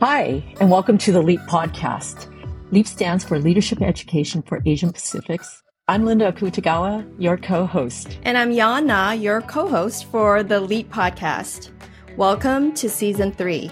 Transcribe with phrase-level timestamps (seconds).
[0.00, 2.32] Hi, and welcome to the LEAP podcast.
[2.70, 5.62] LEAP stands for Leadership Education for Asian Pacifics.
[5.88, 8.18] I'm Linda Akutagawa, your co-host.
[8.22, 11.70] And I'm Yon Na, your co-host for the LEAP podcast.
[12.16, 13.70] Welcome to season three.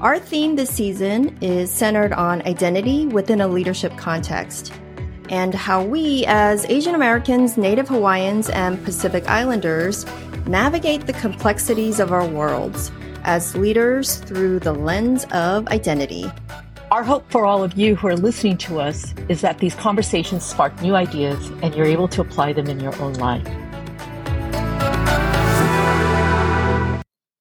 [0.00, 4.72] Our theme this season is centered on identity within a leadership context
[5.30, 10.06] and how we, as Asian Americans, Native Hawaiians, and Pacific Islanders,
[10.46, 12.90] navigate the complexities of our worlds
[13.24, 16.30] as leaders through the lens of identity.
[16.90, 20.44] Our hope for all of you who are listening to us is that these conversations
[20.44, 23.46] spark new ideas and you're able to apply them in your own life.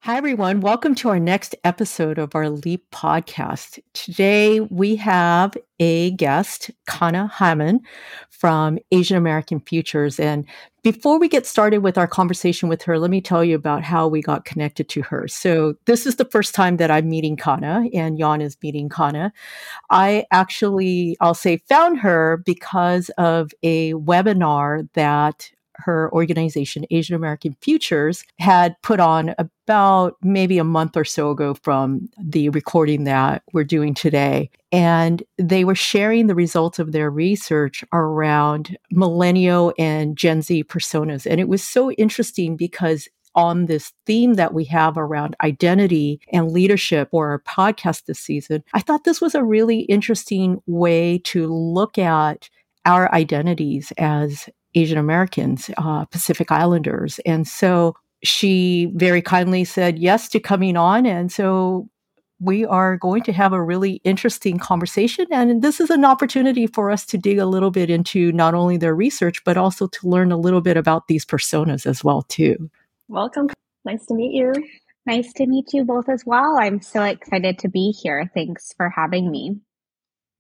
[0.08, 0.62] Hi, everyone.
[0.62, 3.78] Welcome to our next episode of our LEAP podcast.
[3.92, 7.82] Today we have a guest, Kana Hammon
[8.30, 10.18] from Asian American Futures.
[10.18, 10.46] And
[10.82, 14.08] before we get started with our conversation with her, let me tell you about how
[14.08, 15.28] we got connected to her.
[15.28, 19.34] So, this is the first time that I'm meeting Kana and Jan is meeting Kana.
[19.90, 27.56] I actually, I'll say, found her because of a webinar that her organization, Asian American
[27.62, 33.44] Futures, had put on about maybe a month or so ago from the recording that
[33.54, 34.50] we're doing today.
[34.72, 41.30] And they were sharing the results of their research around millennial and Gen Z personas.
[41.30, 46.52] And it was so interesting because on this theme that we have around identity and
[46.52, 51.48] leadership for our podcast this season, I thought this was a really interesting way to
[51.48, 52.50] look at
[52.86, 57.20] our identities as Asian Americans, uh, Pacific Islanders.
[57.26, 61.06] And so she very kindly said yes to coming on.
[61.06, 61.90] And so
[62.40, 65.26] we are going to have a really interesting conversation.
[65.32, 68.78] And this is an opportunity for us to dig a little bit into not only
[68.78, 72.70] their research, but also to learn a little bit about these personas as well, too.
[73.08, 73.50] Welcome.
[73.86, 74.54] Nice to meet you.
[75.08, 76.58] Nice to meet you both as well.
[76.60, 78.30] I'm so excited to be here.
[78.36, 79.56] Thanks for having me.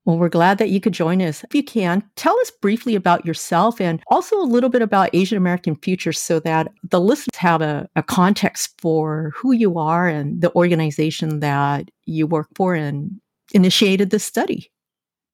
[0.07, 1.44] Well, we're glad that you could join us.
[1.44, 5.38] If you can, tell us briefly about yourself and also a little bit about Asian
[5.38, 10.40] American Futures so that the listeners have a, a, context for who you are and
[10.40, 13.19] the organization that you work for and
[13.51, 14.72] initiated this study.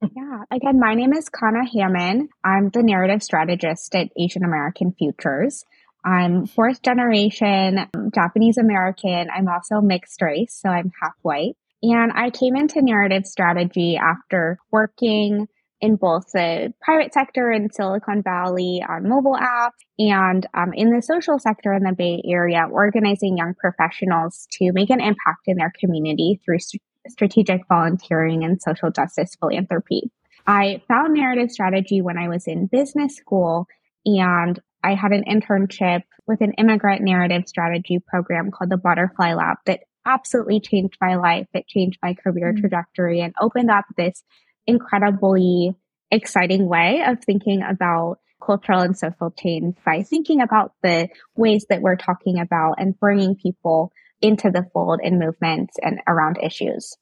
[0.01, 2.29] Yeah, again, my name is Kana Hammon.
[2.43, 5.63] I'm the narrative strategist at Asian American Futures.
[6.03, 9.27] I'm fourth generation Japanese American.
[9.29, 11.57] I'm also mixed race, so I'm half white.
[11.83, 15.47] And I came into narrative strategy after working
[15.81, 21.01] in both the private sector in Silicon Valley on mobile apps and um, in the
[21.01, 25.73] social sector in the Bay Area, organizing young professionals to make an impact in their
[25.77, 30.09] community through st- strategic volunteering and social justice philanthropy.
[30.47, 33.67] I found narrative strategy when I was in business school
[34.05, 39.57] and I had an internship with an immigrant narrative strategy program called the Butterfly Lab
[39.65, 41.47] that absolutely changed my life.
[41.53, 42.61] It changed my career mm-hmm.
[42.61, 44.23] trajectory and opened up this
[44.65, 45.75] incredibly
[46.11, 51.81] exciting way of thinking about cultural and social change by thinking about the ways that
[51.81, 53.91] we're talking about and bringing people
[54.21, 56.95] into the fold in movements and around issues.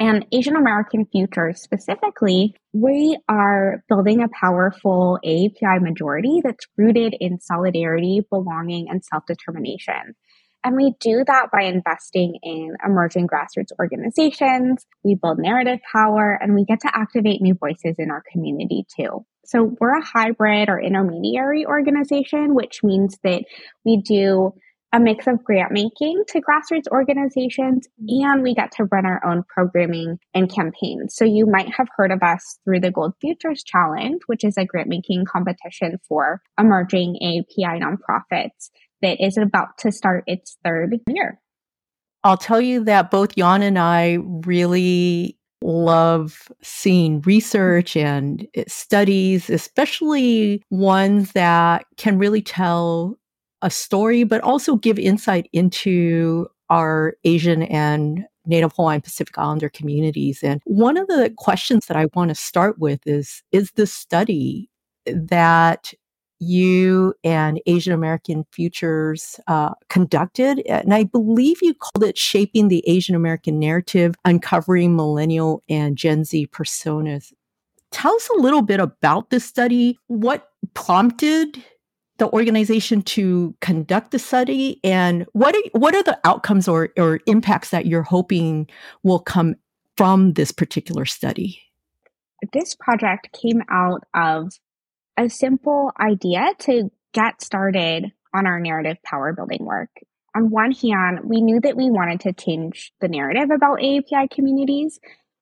[0.00, 7.40] And Asian American Futures specifically, we are building a powerful API majority that's rooted in
[7.40, 10.14] solidarity, belonging, and self-determination.
[10.64, 14.84] And we do that by investing in emerging grassroots organizations.
[15.04, 19.24] We build narrative power and we get to activate new voices in our community too.
[19.44, 23.44] So we're a hybrid or intermediary organization, which means that
[23.84, 24.52] we do
[24.92, 29.42] a mix of grant making to grassroots organizations and we get to run our own
[29.42, 31.14] programming and campaigns.
[31.14, 34.64] So you might have heard of us through the Gold Futures Challenge, which is a
[34.64, 38.70] grant making competition for emerging API nonprofits
[39.02, 41.40] that is about to start its third year.
[42.24, 50.62] I'll tell you that both Jan and I really love seeing research and studies, especially
[50.70, 53.16] ones that can really tell
[53.62, 60.42] a story, but also give insight into our Asian and Native Hawaiian Pacific Islander communities.
[60.42, 64.70] And one of the questions that I want to start with is Is the study
[65.06, 65.92] that
[66.40, 70.60] you and Asian American Futures uh, conducted.
[70.66, 76.24] And I believe you called it Shaping the Asian American Narrative, Uncovering Millennial and Gen
[76.24, 77.32] Z Personas.
[77.90, 79.98] Tell us a little bit about this study.
[80.06, 81.62] What prompted
[82.18, 87.20] the organization to conduct the study and what are, what are the outcomes or, or
[87.26, 88.68] impacts that you're hoping
[89.04, 89.54] will come
[89.96, 91.60] from this particular study?
[92.52, 94.52] This project came out of
[95.18, 99.90] a simple idea to get started on our narrative power building work.
[100.36, 105.00] On one hand, we knew that we wanted to change the narrative about AAPI communities,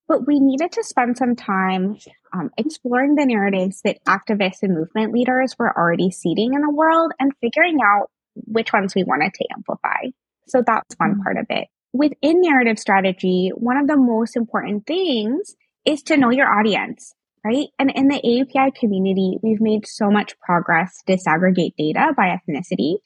[0.09, 1.99] but we needed to spend some time
[2.33, 7.13] um, exploring the narratives that activists and movement leaders were already seeding in the world
[7.19, 10.11] and figuring out which ones we wanted to amplify.
[10.49, 11.23] So that's one mm-hmm.
[11.23, 11.69] part of it.
[11.93, 17.15] Within narrative strategy, one of the most important things is to know your audience,
[17.47, 17.69] right?
[17.79, 22.97] And in the AAPI community, we've made so much progress to disaggregate data by ethnicity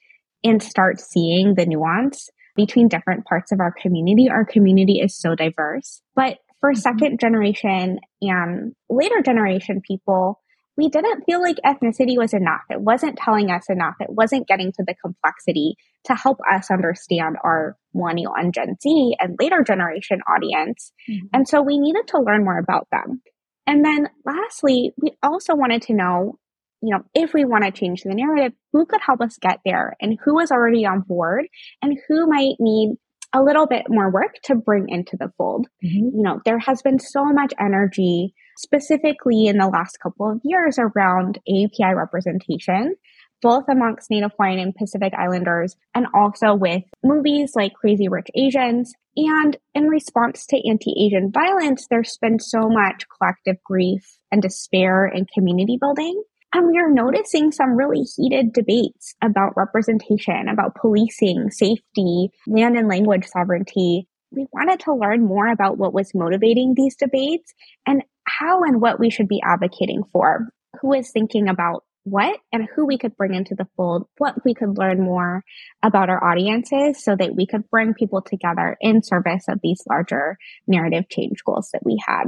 [0.43, 4.29] and start seeing the nuance between different parts of our community.
[4.29, 6.01] Our community is so diverse.
[6.15, 6.79] But for mm-hmm.
[6.79, 10.39] second generation and later generation people,
[10.75, 12.61] we didn't feel like ethnicity was enough.
[12.69, 13.95] It wasn't telling us enough.
[13.99, 19.15] It wasn't getting to the complexity to help us understand our millennial and Gen Z
[19.19, 20.91] and later generation audience.
[21.09, 21.27] Mm-hmm.
[21.33, 23.21] And so we needed to learn more about them.
[23.67, 26.39] And then lastly, we also wanted to know,
[26.81, 29.95] you know, if we want to change the narrative, who could help us get there
[30.01, 31.45] and who is already on board
[31.81, 32.97] and who might need
[33.33, 35.67] a little bit more work to bring into the fold.
[35.83, 36.17] Mm-hmm.
[36.17, 40.77] You know, there has been so much energy, specifically in the last couple of years,
[40.77, 42.95] around API representation,
[43.41, 48.93] both amongst Native Hawaiian and Pacific Islanders, and also with movies like Crazy Rich Asians.
[49.17, 55.05] And in response to anti Asian violence, there's been so much collective grief and despair
[55.05, 56.23] and community building.
[56.53, 62.89] And we are noticing some really heated debates about representation, about policing, safety, land and
[62.89, 64.07] language sovereignty.
[64.31, 67.53] We wanted to learn more about what was motivating these debates
[67.85, 70.49] and how and what we should be advocating for.
[70.81, 74.53] Who is thinking about what and who we could bring into the fold, what we
[74.53, 75.43] could learn more
[75.83, 80.37] about our audiences so that we could bring people together in service of these larger
[80.67, 82.25] narrative change goals that we had.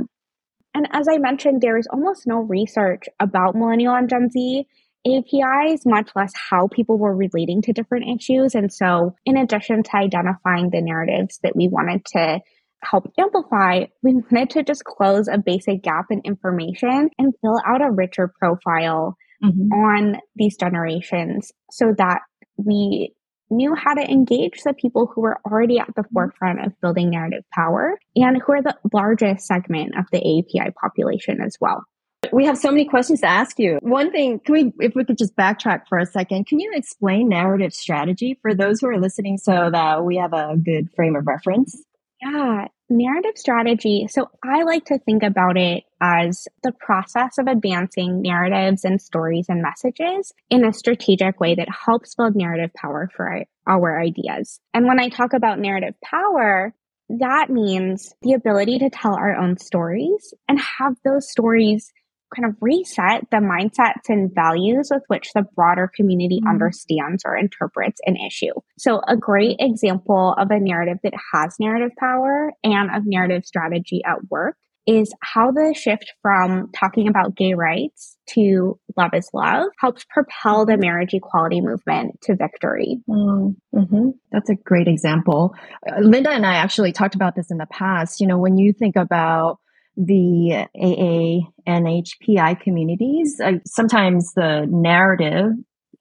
[0.76, 4.68] And as I mentioned, there is almost no research about millennial and Gen Z
[5.06, 8.56] APIs, much less how people were relating to different issues.
[8.56, 12.40] And so, in addition to identifying the narratives that we wanted to
[12.82, 17.82] help amplify, we wanted to just close a basic gap in information and fill out
[17.82, 19.72] a richer profile mm-hmm.
[19.72, 22.22] on these generations so that
[22.58, 23.14] we
[23.50, 26.14] knew how to engage the people who were already at the mm-hmm.
[26.14, 31.42] forefront of building narrative power and who are the largest segment of the API population
[31.42, 31.84] as well.
[32.32, 33.80] We have so many questions to ask you.
[33.82, 37.28] One thing, can we, if we could just backtrack for a second, can you explain
[37.28, 41.28] narrative strategy for those who are listening so that we have a good frame of
[41.28, 41.84] reference?
[42.22, 44.08] Yeah, narrative strategy.
[44.10, 49.46] So I like to think about it as the process of advancing narratives and stories
[49.50, 54.60] and messages in a strategic way that helps build narrative power for our ideas.
[54.74, 56.74] And when I talk about narrative power,
[57.10, 61.92] that means the ability to tell our own stories and have those stories
[62.36, 66.50] kind of reset the mindsets and values with which the broader community mm-hmm.
[66.50, 68.54] understands or interprets an issue.
[68.78, 74.02] So a great example of a narrative that has narrative power and of narrative strategy
[74.06, 79.68] at work is how the shift from talking about gay rights to love is love
[79.80, 82.98] helps propel the marriage equality movement to victory.
[83.08, 84.10] Mm-hmm.
[84.32, 85.56] That's a great example.
[85.90, 88.20] Uh, Linda and I actually talked about this in the past.
[88.20, 89.60] You know, when you think about
[89.96, 95.52] the AA and HPI communities, uh, sometimes the narrative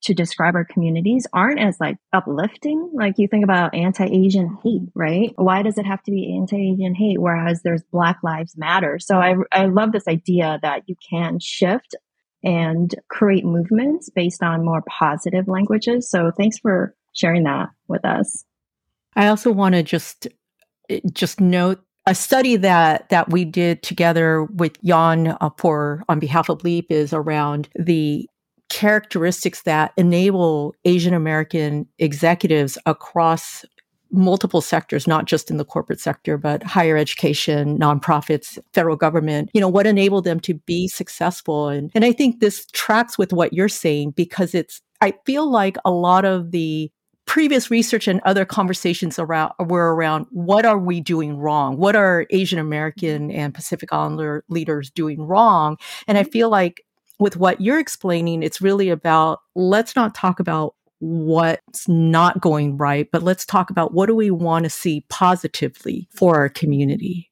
[0.03, 2.91] to describe our communities aren't as like uplifting.
[2.93, 5.32] Like you think about anti-Asian hate, right?
[5.37, 7.20] Why does it have to be anti-Asian hate?
[7.20, 8.99] Whereas there's Black Lives Matter.
[8.99, 11.94] So I, I love this idea that you can shift
[12.43, 16.11] and create movements based on more positive languages.
[16.11, 18.44] So thanks for sharing that with us.
[19.15, 20.27] I also want to just
[21.13, 26.49] just note a study that that we did together with Jan uh, for on behalf
[26.49, 28.29] of Leap is around the
[28.69, 33.65] characteristics that enable Asian American executives across
[34.13, 39.61] multiple sectors, not just in the corporate sector, but higher education, nonprofits, federal government, you
[39.61, 41.69] know, what enabled them to be successful.
[41.69, 45.77] And, and I think this tracks with what you're saying because it's, I feel like
[45.85, 46.91] a lot of the
[47.26, 51.76] previous research and other conversations around were around what are we doing wrong?
[51.76, 53.38] What are Asian American mm-hmm.
[53.38, 55.76] and Pacific Islander leaders doing wrong?
[56.06, 56.31] And I mm-hmm.
[56.31, 56.84] feel like
[57.19, 63.08] with what you're explaining, it's really about let's not talk about what's not going right,
[63.10, 67.31] but let's talk about what do we want to see positively for our community.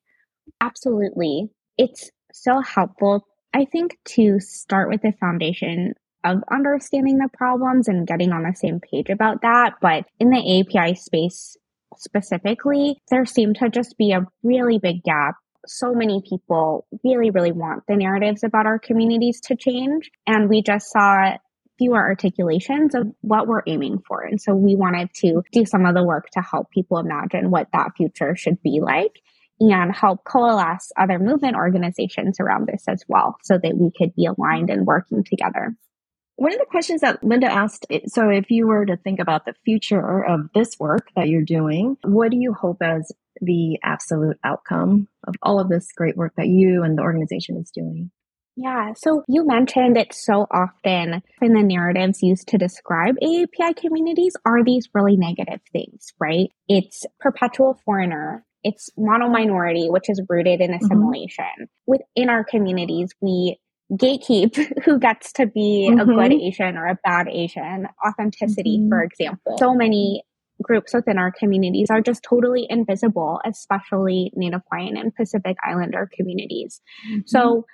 [0.60, 1.50] Absolutely.
[1.78, 5.94] It's so helpful, I think, to start with the foundation
[6.24, 9.74] of understanding the problems and getting on the same page about that.
[9.80, 11.56] But in the API space
[11.96, 15.34] specifically, there seemed to just be a really big gap.
[15.66, 20.10] So many people really, really want the narratives about our communities to change.
[20.26, 21.36] And we just saw
[21.78, 24.22] fewer articulations of what we're aiming for.
[24.22, 27.68] And so we wanted to do some of the work to help people imagine what
[27.72, 29.20] that future should be like
[29.60, 34.26] and help coalesce other movement organizations around this as well so that we could be
[34.26, 35.74] aligned and working together.
[36.40, 39.52] One of the questions that Linda asked so, if you were to think about the
[39.62, 45.06] future of this work that you're doing, what do you hope as the absolute outcome
[45.28, 48.10] of all of this great work that you and the organization is doing?
[48.56, 54.32] Yeah, so you mentioned that so often in the narratives used to describe AAPI communities
[54.46, 56.50] are these really negative things, right?
[56.70, 60.86] It's perpetual foreigner, it's model minority, which is rooted in mm-hmm.
[60.86, 61.44] assimilation.
[61.60, 61.64] Mm-hmm.
[61.86, 63.58] Within our communities, we
[63.92, 66.00] gatekeep who gets to be mm-hmm.
[66.00, 66.40] a good mm-hmm.
[66.40, 68.88] Asian or a bad Asian, authenticity, mm-hmm.
[68.88, 69.56] for example.
[69.58, 70.22] So many
[70.62, 76.80] groups within our communities are just totally invisible, especially Native Hawaiian and Pacific Islander communities.
[77.08, 77.20] Mm-hmm.
[77.26, 77.66] So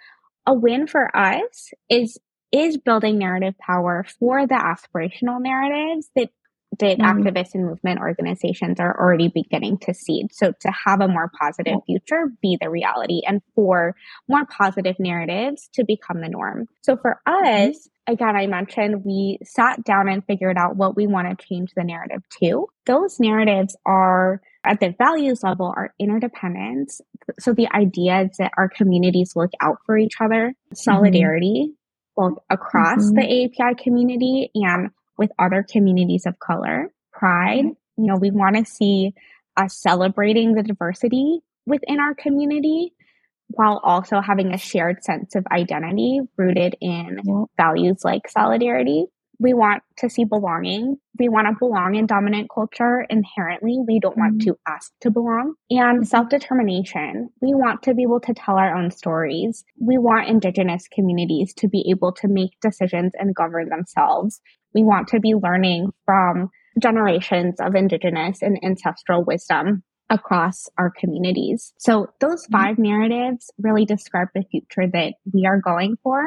[0.47, 2.19] a win for us is
[2.53, 6.31] is building narrative power for the aspirational narratives that
[6.79, 7.23] that mm-hmm.
[7.23, 10.27] activists and movement organizations are already beginning to seed.
[10.33, 13.95] So to have a more positive future be the reality and for
[14.29, 16.67] more positive narratives to become the norm.
[16.83, 17.71] So for mm-hmm.
[17.71, 21.73] us, again, I mentioned we sat down and figured out what we want to change
[21.75, 22.67] the narrative to.
[22.85, 27.01] Those narratives are at the values level are interdependence.
[27.39, 30.75] So the idea is that our communities look out for each other, mm-hmm.
[30.75, 32.35] solidarity, mm-hmm.
[32.35, 33.17] both across mm-hmm.
[33.17, 36.91] the AAPI community and with other communities of color.
[37.13, 39.15] Pride, you know, we want to see
[39.57, 42.93] us celebrating the diversity within our community
[43.49, 47.45] while also having a shared sense of identity rooted in yeah.
[47.57, 49.07] values like solidarity.
[49.39, 50.97] We want to see belonging.
[51.19, 53.79] We want to belong in dominant culture inherently.
[53.87, 54.51] We don't want mm-hmm.
[54.51, 55.55] to ask to belong.
[55.69, 56.05] And mm-hmm.
[56.05, 57.29] self determination.
[57.43, 59.63] We want to be able to tell our own stories.
[59.79, 64.41] We want Indigenous communities to be able to make decisions and govern themselves
[64.77, 71.73] we want to be learning from generations of indigenous and ancestral wisdom across our communities.
[71.79, 72.53] So those mm-hmm.
[72.53, 72.83] 5 mm-hmm.
[72.83, 76.21] narratives really describe the future that we are going for,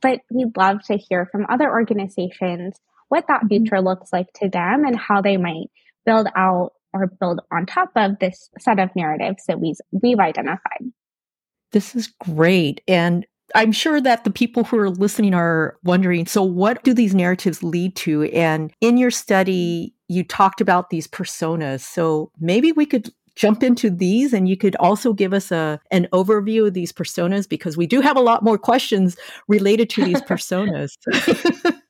[0.00, 3.48] but we'd love to hear from other organizations what that mm-hmm.
[3.48, 5.70] future looks like to them and how they might
[6.04, 10.92] build out or build on top of this set of narratives that we've, we've identified.
[11.72, 12.82] This is great.
[12.86, 17.14] And I'm sure that the people who are listening are wondering so, what do these
[17.14, 18.24] narratives lead to?
[18.24, 21.80] And in your study, you talked about these personas.
[21.80, 26.06] So maybe we could jump into these and you could also give us a an
[26.12, 29.16] overview of these personas because we do have a lot more questions
[29.48, 30.96] related to these personas.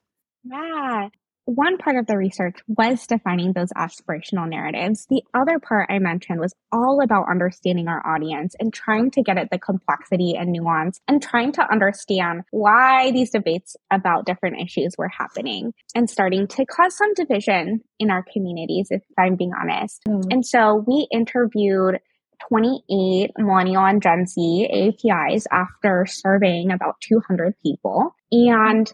[0.44, 1.09] yeah
[1.47, 5.07] one part of the research was defining those aspirational narratives.
[5.11, 9.39] The other part I mentioned was all about understanding our audience and trying to get
[9.39, 14.95] at the complexity and nuance and trying to understand why these debates about different issues
[14.97, 20.03] were happening and starting to cause some division in our communities, if I'm being honest.
[20.09, 20.27] Mm.
[20.31, 22.01] And so we interviewed
[22.49, 28.15] 28 millennial and Gen Z APIs after surveying about 200 people.
[28.33, 28.93] And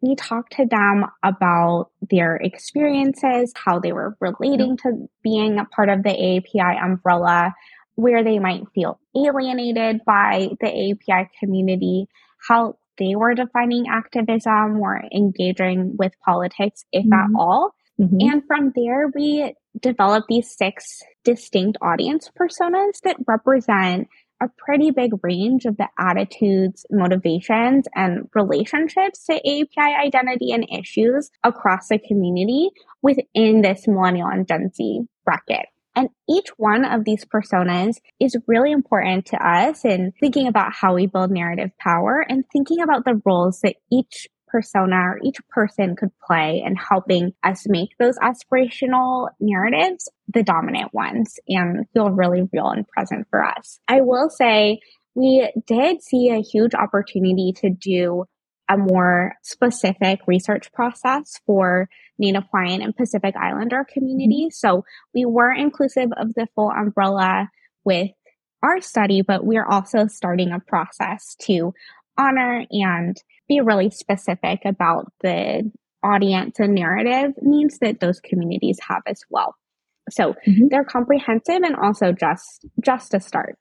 [0.00, 5.88] we talked to them about their experiences, how they were relating to being a part
[5.88, 7.54] of the AAPI umbrella,
[7.94, 12.08] where they might feel alienated by the AAPI community,
[12.48, 17.12] how they were defining activism or engaging with politics, if mm-hmm.
[17.12, 17.74] at all.
[18.00, 18.16] Mm-hmm.
[18.20, 24.08] And from there, we developed these six distinct audience personas that represent
[24.40, 31.30] a pretty big range of the attitudes, motivations, and relationships to API identity and issues
[31.42, 32.70] across the community
[33.02, 35.66] within this millennial and Gen Z bracket.
[35.94, 40.94] And each one of these personas is really important to us in thinking about how
[40.94, 45.96] we build narrative power and thinking about the roles that each persona or each person
[45.96, 52.48] could play in helping us make those aspirational narratives the dominant ones and feel really
[52.52, 53.78] real and present for us.
[53.88, 54.80] I will say
[55.14, 58.24] we did see a huge opportunity to do
[58.68, 61.88] a more specific research process for
[62.18, 64.58] Native Hawaiian and Pacific Islander communities.
[64.58, 64.76] Mm-hmm.
[64.78, 64.84] So
[65.14, 67.48] we were inclusive of the full umbrella
[67.84, 68.10] with
[68.62, 71.72] our study, but we're also starting a process to
[72.18, 73.16] honor and
[73.48, 75.70] be really specific about the
[76.02, 79.54] audience and narrative needs that those communities have as well.
[80.10, 80.68] So mm-hmm.
[80.70, 83.58] they're comprehensive and also just just a start.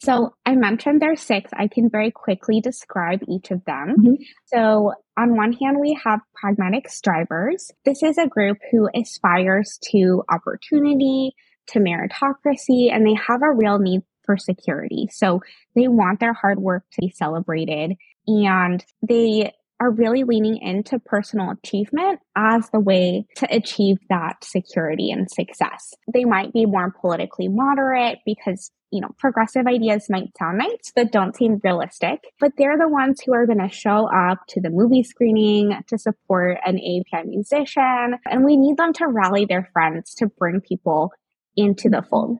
[0.00, 1.50] So I mentioned there's six.
[1.56, 3.94] I can very quickly describe each of them.
[3.98, 4.14] Mm-hmm.
[4.46, 7.70] So on one hand, we have pragmatic strivers.
[7.84, 11.34] This is a group who aspires to opportunity,
[11.68, 15.08] to meritocracy, and they have a real need for security.
[15.10, 15.40] So
[15.74, 21.50] they want their hard work to be celebrated and they are really leaning into personal
[21.50, 25.94] achievement as the way to achieve that security and success.
[26.12, 31.10] They might be more politically moderate because, you know, progressive ideas might sound nice, but
[31.10, 32.20] don't seem realistic.
[32.38, 35.98] But they're the ones who are going to show up to the movie screening to
[35.98, 38.18] support an API musician.
[38.24, 41.12] And we need them to rally their friends to bring people
[41.56, 42.38] into the fold.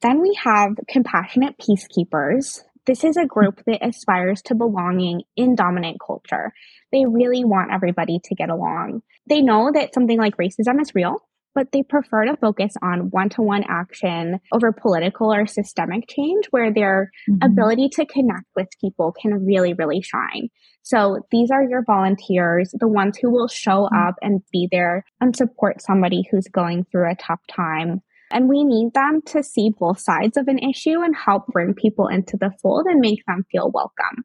[0.00, 5.98] Then we have compassionate peacekeepers this is a group that aspires to belonging in dominant
[6.04, 6.52] culture.
[6.90, 9.02] They really want everybody to get along.
[9.28, 11.16] They know that something like racism is real,
[11.54, 16.46] but they prefer to focus on one to one action over political or systemic change
[16.50, 17.44] where their mm-hmm.
[17.44, 20.48] ability to connect with people can really, really shine.
[20.82, 24.08] So these are your volunteers, the ones who will show mm-hmm.
[24.08, 28.64] up and be there and support somebody who's going through a tough time and we
[28.64, 32.50] need them to see both sides of an issue and help bring people into the
[32.62, 34.24] fold and make them feel welcome.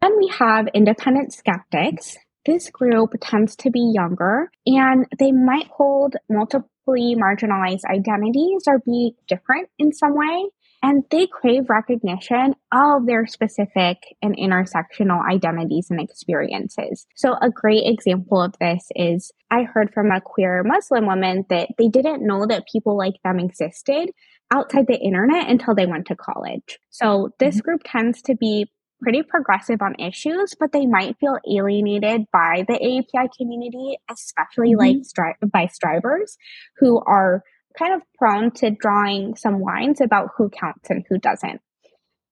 [0.00, 2.16] Then we have independent skeptics.
[2.44, 9.14] This group tends to be younger and they might hold multiple marginalized identities or be
[9.26, 10.50] different in some way
[10.84, 17.06] and they crave recognition of their specific and intersectional identities and experiences.
[17.16, 21.70] So a great example of this is I heard from a queer Muslim woman that
[21.78, 24.10] they didn't know that people like them existed
[24.52, 26.78] outside the internet until they went to college.
[26.90, 27.64] So this mm-hmm.
[27.64, 32.74] group tends to be pretty progressive on issues, but they might feel alienated by the
[32.74, 34.80] API community, especially mm-hmm.
[34.80, 36.36] like stri- by strivers
[36.76, 37.42] who are
[37.78, 41.60] kind of prone to drawing some lines about who counts and who doesn't.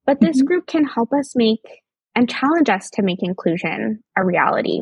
[0.06, 0.46] But this mm-hmm.
[0.46, 1.82] group can help us make
[2.14, 4.80] and challenge us to make inclusion a reality.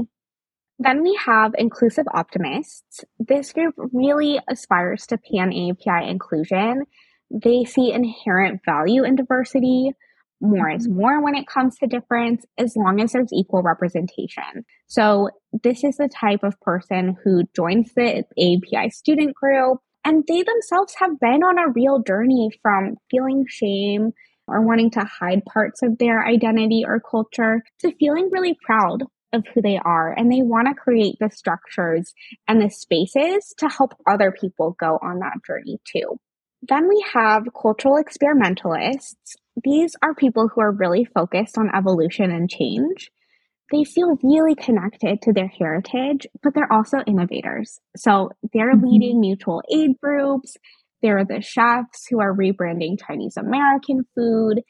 [0.78, 3.04] Then we have inclusive optimists.
[3.18, 6.84] This group really aspires to pan API inclusion.
[7.30, 9.92] They see inherent value in diversity.
[10.40, 10.96] More is mm-hmm.
[10.96, 14.64] more when it comes to difference, as long as there's equal representation.
[14.86, 15.28] So
[15.62, 20.94] this is the type of person who joins the API student group and they themselves
[20.98, 24.12] have been on a real journey from feeling shame
[24.46, 29.44] or wanting to hide parts of their identity or culture to feeling really proud of
[29.54, 30.12] who they are.
[30.12, 32.12] And they want to create the structures
[32.48, 36.18] and the spaces to help other people go on that journey too.
[36.62, 39.36] Then we have cultural experimentalists.
[39.62, 43.10] These are people who are really focused on evolution and change
[43.70, 47.80] they feel really connected to their heritage, but they're also innovators.
[47.96, 48.86] So they're mm-hmm.
[48.86, 50.56] leading mutual aid groups.
[51.02, 54.62] They're the chefs who are rebranding Chinese American food.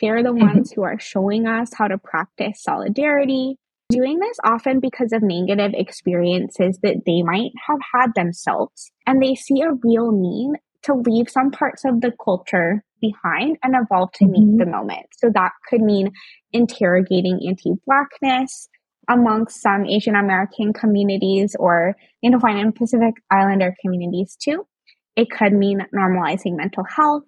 [0.00, 0.46] They're the mm-hmm.
[0.46, 3.56] ones who are showing us how to practice solidarity.
[3.90, 8.90] Doing this often because of negative experiences that they might have had themselves.
[9.06, 13.74] And they see a real need to leave some parts of the culture behind and
[13.74, 14.56] evolve to mm-hmm.
[14.56, 15.06] meet the moment.
[15.16, 16.12] So that could mean
[16.52, 18.68] interrogating anti Blackness
[19.08, 24.66] amongst some Asian American communities or Native Hawaiian and Pacific Islander communities too.
[25.16, 27.24] It could mean normalizing mental health.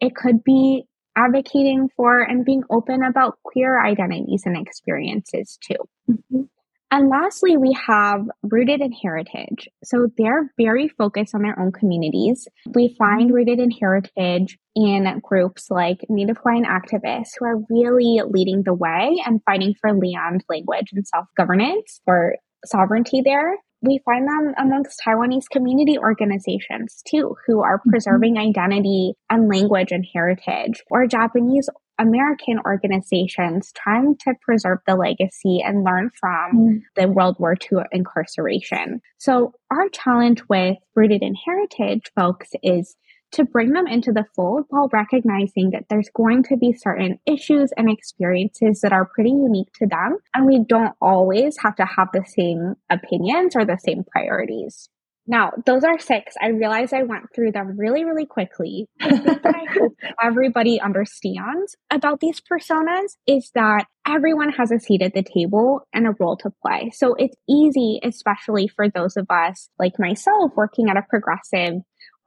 [0.00, 0.84] It could be
[1.16, 5.76] advocating for and being open about queer identities and experiences too.
[6.10, 6.42] Mm-hmm.
[6.92, 9.68] And lastly, we have Rooted in Heritage.
[9.84, 12.48] So they're very focused on their own communities.
[12.74, 13.34] We find mm-hmm.
[13.34, 19.16] Rooted in Heritage in groups like Native Hawaiian activists who are really leading the way
[19.24, 22.34] and fighting for land, language, and self governance or
[22.66, 23.56] sovereignty there.
[23.82, 27.90] We find them amongst Taiwanese community organizations too, who are mm-hmm.
[27.90, 31.68] preserving identity and language and heritage, or Japanese
[32.00, 36.80] American organizations trying to preserve the legacy and learn from mm.
[36.96, 39.00] the World War II incarceration.
[39.18, 42.96] So our challenge with Rooted in Heritage folks is
[43.32, 47.70] to bring them into the fold while recognizing that there's going to be certain issues
[47.76, 50.18] and experiences that are pretty unique to them.
[50.34, 54.88] And we don't always have to have the same opinions or the same priorities.
[55.30, 56.34] Now, those are six.
[56.42, 58.88] I realize I went through them really, really quickly.
[59.00, 65.22] I hope everybody understands about these personas is that everyone has a seat at the
[65.22, 66.90] table and a role to play.
[66.92, 71.74] So it's easy, especially for those of us like myself working at a progressive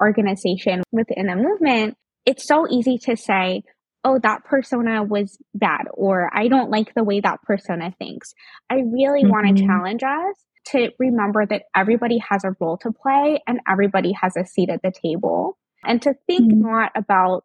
[0.02, 1.98] organization within a movement.
[2.26, 3.64] It's so easy to say,
[4.06, 8.34] oh, that persona was bad, or I don't like the way that persona thinks.
[8.70, 9.30] I really mm-hmm.
[9.30, 14.14] want to challenge us to remember that everybody has a role to play and everybody
[14.14, 16.62] has a seat at the table and to think mm-hmm.
[16.62, 17.44] not about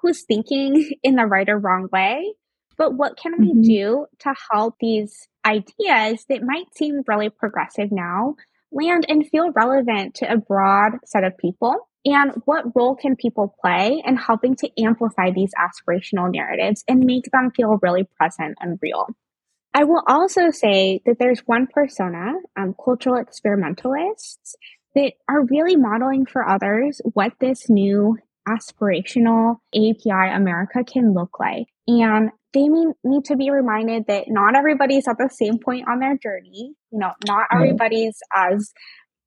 [0.00, 2.34] who's thinking in the right or wrong way,
[2.76, 3.62] but what can we mm-hmm.
[3.62, 8.34] do to help these ideas that might seem really progressive now
[8.72, 11.88] land and feel relevant to a broad set of people?
[12.04, 17.24] And what role can people play in helping to amplify these aspirational narratives and make
[17.32, 19.08] them feel really present and real?
[19.76, 24.56] I will also say that there's one persona, um, cultural experimentalists,
[24.94, 28.16] that are really modeling for others what this new
[28.48, 31.66] aspirational API America can look like.
[31.86, 35.98] And they mean, need to be reminded that not everybody's at the same point on
[35.98, 36.72] their journey.
[36.90, 38.72] You know, not everybody's as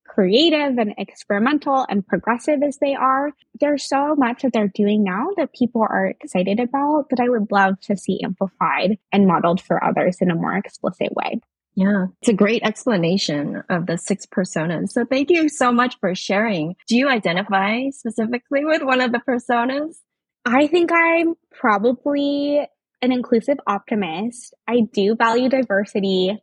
[0.10, 3.32] creative and experimental and progressive as they are.
[3.60, 7.52] There's so much that they're doing now that people are excited about that I would
[7.52, 11.40] love to see amplified and modeled for others in a more explicit way.
[11.76, 14.90] Yeah, it's a great explanation of the six personas.
[14.90, 16.76] So thank you so much for sharing.
[16.88, 19.96] Do you identify specifically with one of the personas?
[20.46, 22.68] I think I'm probably
[23.02, 24.54] an inclusive optimist.
[24.68, 26.38] I do value diversity.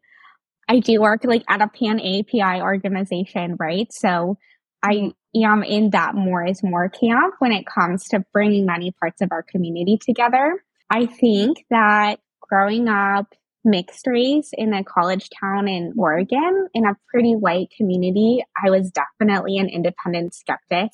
[0.68, 3.88] I do work like at a pan API organization, right?
[3.92, 4.36] So
[4.82, 9.20] I am in that more is more camp when it comes to bringing many parts
[9.20, 10.62] of our community together.
[10.90, 16.96] I think that growing up mixed race in a college town in Oregon in a
[17.10, 20.90] pretty white community, I was definitely an independent skeptic.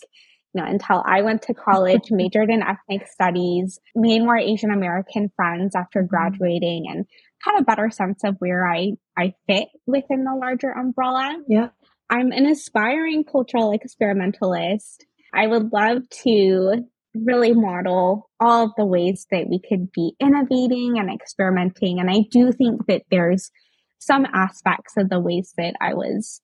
[0.54, 5.30] You know, until I went to college, majored in ethnic studies, made more Asian American
[5.36, 6.08] friends after mm-hmm.
[6.08, 7.06] graduating and
[7.42, 11.36] had a better sense of where I, I fit within the larger umbrella.
[11.48, 11.68] Yeah.
[12.08, 15.04] I'm an aspiring cultural experimentalist.
[15.34, 20.98] I would love to really model all of the ways that we could be innovating
[20.98, 22.00] and experimenting.
[22.00, 23.50] And I do think that there's
[23.98, 26.40] some aspects of the ways that I was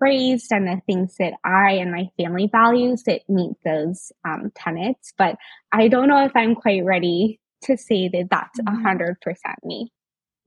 [0.00, 5.12] raised and the things that I and my family values that meet those um, tenets.
[5.16, 5.36] But
[5.72, 8.82] I don't know if I'm quite ready to say that that's a mm-hmm.
[8.82, 9.92] hundred percent me.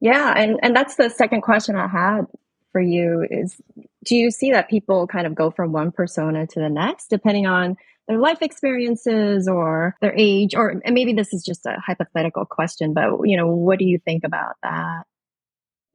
[0.05, 2.27] Yeah, and and that's the second question I had
[2.71, 3.59] for you is
[4.03, 7.47] do you see that people kind of go from one persona to the next depending
[7.47, 7.75] on
[8.07, 13.23] their life experiences or their age or maybe this is just a hypothetical question but
[13.23, 15.05] you know what do you think about that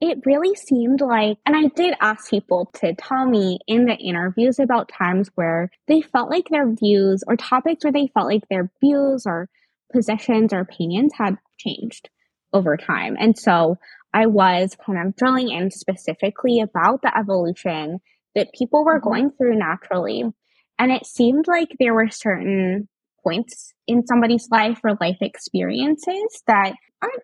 [0.01, 4.57] it really seemed like, and I did ask people to tell me in the interviews
[4.57, 8.71] about times where they felt like their views or topics where they felt like their
[8.81, 9.47] views or
[9.93, 12.09] positions or opinions had changed
[12.53, 13.15] over time.
[13.19, 13.77] And so
[14.13, 17.99] I was kind of drilling in specifically about the evolution
[18.35, 19.09] that people were mm-hmm.
[19.09, 20.23] going through naturally.
[20.79, 22.87] And it seemed like there were certain
[23.23, 27.23] points in somebody's life or life experiences that aren't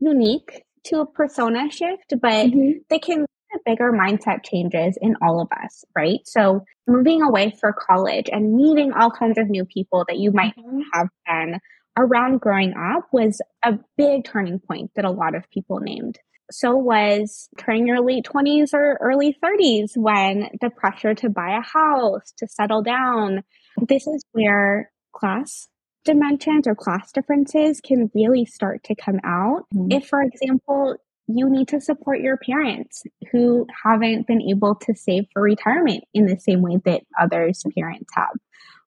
[0.00, 2.78] unique to a persona shift, but mm-hmm.
[2.88, 3.26] they can
[3.64, 6.20] bigger mindset changes in all of us, right?
[6.24, 10.54] So moving away for college and meeting all kinds of new people that you might
[10.56, 10.80] mm-hmm.
[10.92, 11.60] have been
[11.98, 16.18] around growing up was a big turning point that a lot of people named.
[16.50, 21.60] So was turning your late 20s or early 30s when the pressure to buy a
[21.60, 23.42] house, to settle down.
[23.86, 25.68] This is where class
[26.04, 29.66] dimensions or class differences can really start to come out.
[29.74, 29.92] Mm-hmm.
[29.92, 35.24] If, for example, you need to support your parents who haven't been able to save
[35.32, 38.32] for retirement in the same way that others' parents have.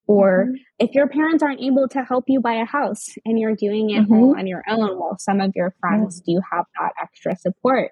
[0.07, 0.55] Or mm-hmm.
[0.79, 4.03] if your parents aren't able to help you buy a house and you're doing it
[4.03, 4.37] mm-hmm.
[4.37, 7.91] on your own, while some of your friends do have that extra support,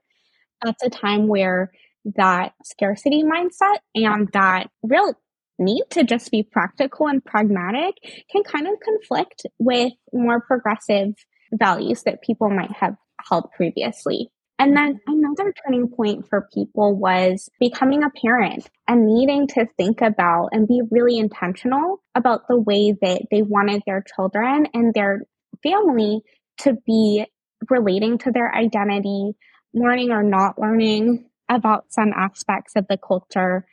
[0.63, 1.72] that's a time where
[2.15, 5.13] that scarcity mindset and that real
[5.60, 7.95] need to just be practical and pragmatic
[8.32, 11.13] can kind of conflict with more progressive
[11.54, 12.95] values that people might have
[13.28, 14.32] held previously.
[14.60, 20.02] And then another turning point for people was becoming a parent and needing to think
[20.02, 25.22] about and be really intentional about the way that they wanted their children and their
[25.63, 26.19] family
[26.60, 27.26] to be
[27.69, 29.32] relating to their identity,
[29.74, 33.65] learning or not learning about some aspects of the culture,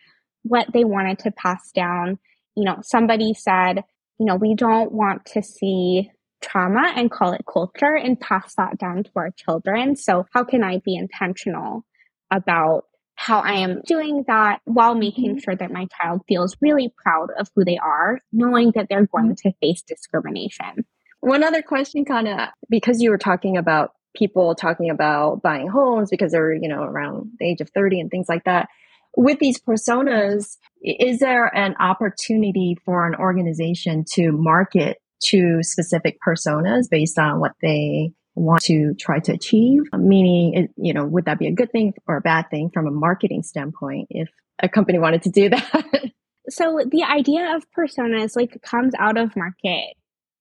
[0.44, 2.18] what they wanted to pass down.
[2.54, 3.82] You know, somebody said,
[4.20, 6.10] you know, we don't want to see
[6.42, 9.96] trauma and call it culture and pass that down to our children.
[9.96, 11.84] So how can I be intentional
[12.30, 12.84] about
[13.16, 15.38] how I am doing that while making mm-hmm.
[15.38, 19.34] sure that my child feels really proud of who they are, knowing that they're going
[19.34, 19.48] mm-hmm.
[19.48, 20.84] to face discrimination.
[21.20, 26.10] One other question, kind of, because you were talking about people talking about buying homes
[26.10, 28.68] because they're, you know, around the age of 30 and things like that.
[29.16, 36.90] With these personas, is there an opportunity for an organization to market to specific personas
[36.90, 39.82] based on what they want to try to achieve.
[39.96, 42.90] Meaning, you know, would that be a good thing or a bad thing from a
[42.90, 44.28] marketing standpoint if
[44.62, 46.10] a company wanted to do that?
[46.48, 49.96] so the idea of personas like comes out of market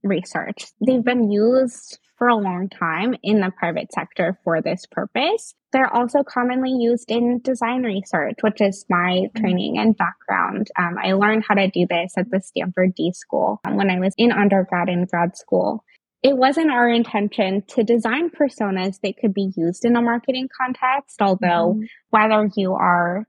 [0.05, 0.67] research.
[0.85, 5.53] They've been used for a long time in the private sector for this purpose.
[5.73, 9.41] They're also commonly used in design research, which is my mm-hmm.
[9.41, 10.69] training and background.
[10.79, 14.13] Um, I learned how to do this at the Stanford D School when I was
[14.17, 15.83] in undergrad and grad school.
[16.25, 21.21] it wasn't our intention to design personas that could be used in a marketing context,
[21.21, 21.83] although mm-hmm.
[22.09, 23.27] whether you are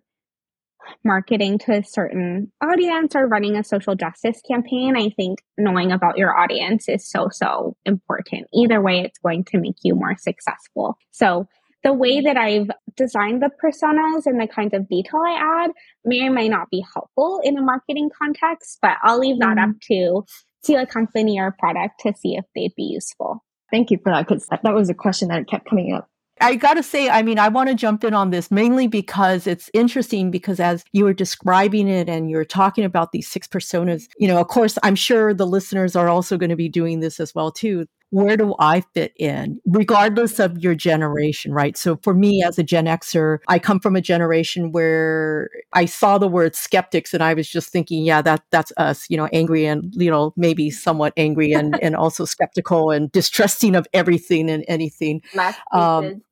[1.05, 6.18] marketing to a certain audience or running a social justice campaign, I think knowing about
[6.18, 8.46] your audience is so, so important.
[8.55, 10.96] Either way, it's going to make you more successful.
[11.11, 11.46] So
[11.83, 15.70] the way that I've designed the personas and the kinds of detail I add
[16.05, 19.70] may or may not be helpful in a marketing context, but I'll leave that mm-hmm.
[19.70, 20.25] up to
[20.64, 23.44] to a company or product to see if they'd be useful.
[23.70, 26.09] Thank you for that because that was a question that kept coming up.
[26.40, 29.46] I got to say, I mean, I want to jump in on this mainly because
[29.46, 34.05] it's interesting because as you were describing it and you're talking about these six personas,
[34.18, 37.20] you know, of course, I'm sure the listeners are also going to be doing this
[37.20, 41.76] as well too where do I fit in, regardless of your generation, right?
[41.76, 46.16] So for me as a Gen Xer, I come from a generation where I saw
[46.16, 49.66] the word skeptics and I was just thinking, yeah, that that's us, you know, angry
[49.66, 54.64] and, you know, maybe somewhat angry and, and also skeptical and distrusting of everything and
[54.66, 55.20] anything.
[55.72, 56.22] Um,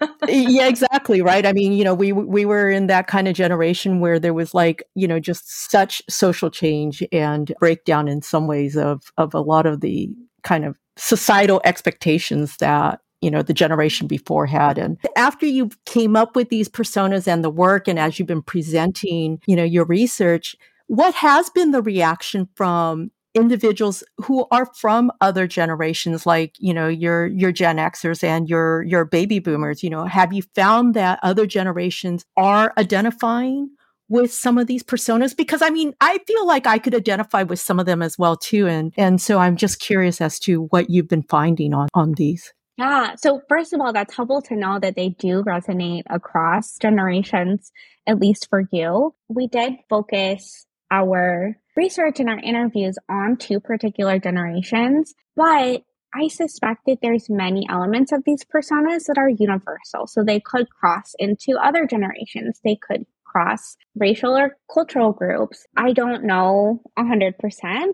[0.26, 1.20] yeah, exactly.
[1.20, 1.44] Right.
[1.44, 4.54] I mean, you know, we we were in that kind of generation where there was
[4.54, 9.40] like, you know, just such social change and breakdown in some ways of of a
[9.40, 10.08] lot of the
[10.42, 14.78] kind of societal expectations that you know the generation before had.
[14.78, 18.42] And after you came up with these personas and the work and as you've been
[18.42, 25.12] presenting you know your research what has been the reaction from individuals who are from
[25.20, 29.82] other generations like you know your your gen xers and your your baby boomers?
[29.82, 33.70] You know have you found that other generations are identifying
[34.10, 37.60] with some of these personas because I mean, I feel like I could identify with
[37.60, 38.66] some of them as well too.
[38.66, 42.52] And, and so I'm just curious as to what you've been finding on, on these.
[42.76, 43.14] Yeah.
[43.16, 47.70] So first of all, that's helpful to know that they do resonate across generations,
[48.06, 49.14] at least for you.
[49.28, 56.86] We did focus our research and our interviews on two particular generations, but I suspect
[56.86, 60.06] that there's many elements of these personas that are universal.
[60.08, 62.60] So they could cross into other generations.
[62.64, 65.66] They could cross racial or cultural groups.
[65.76, 67.32] I don't know 100%,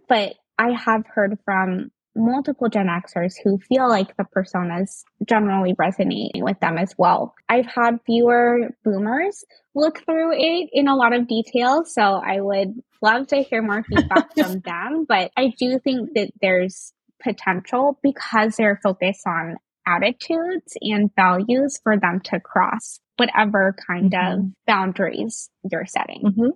[0.09, 6.31] but I have heard from multiple Gen Xers who feel like the personas generally resonate
[6.43, 7.35] with them as well.
[7.49, 9.45] I've had fewer boomers
[9.75, 13.85] look through it in a lot of detail, so I would love to hear more
[13.85, 15.05] feedback from them.
[15.07, 21.99] But I do think that there's potential because they're focused on attitudes and values for
[21.99, 24.41] them to cross whatever kind mm-hmm.
[24.41, 26.23] of boundaries you're setting.
[26.25, 26.49] Mm-hmm.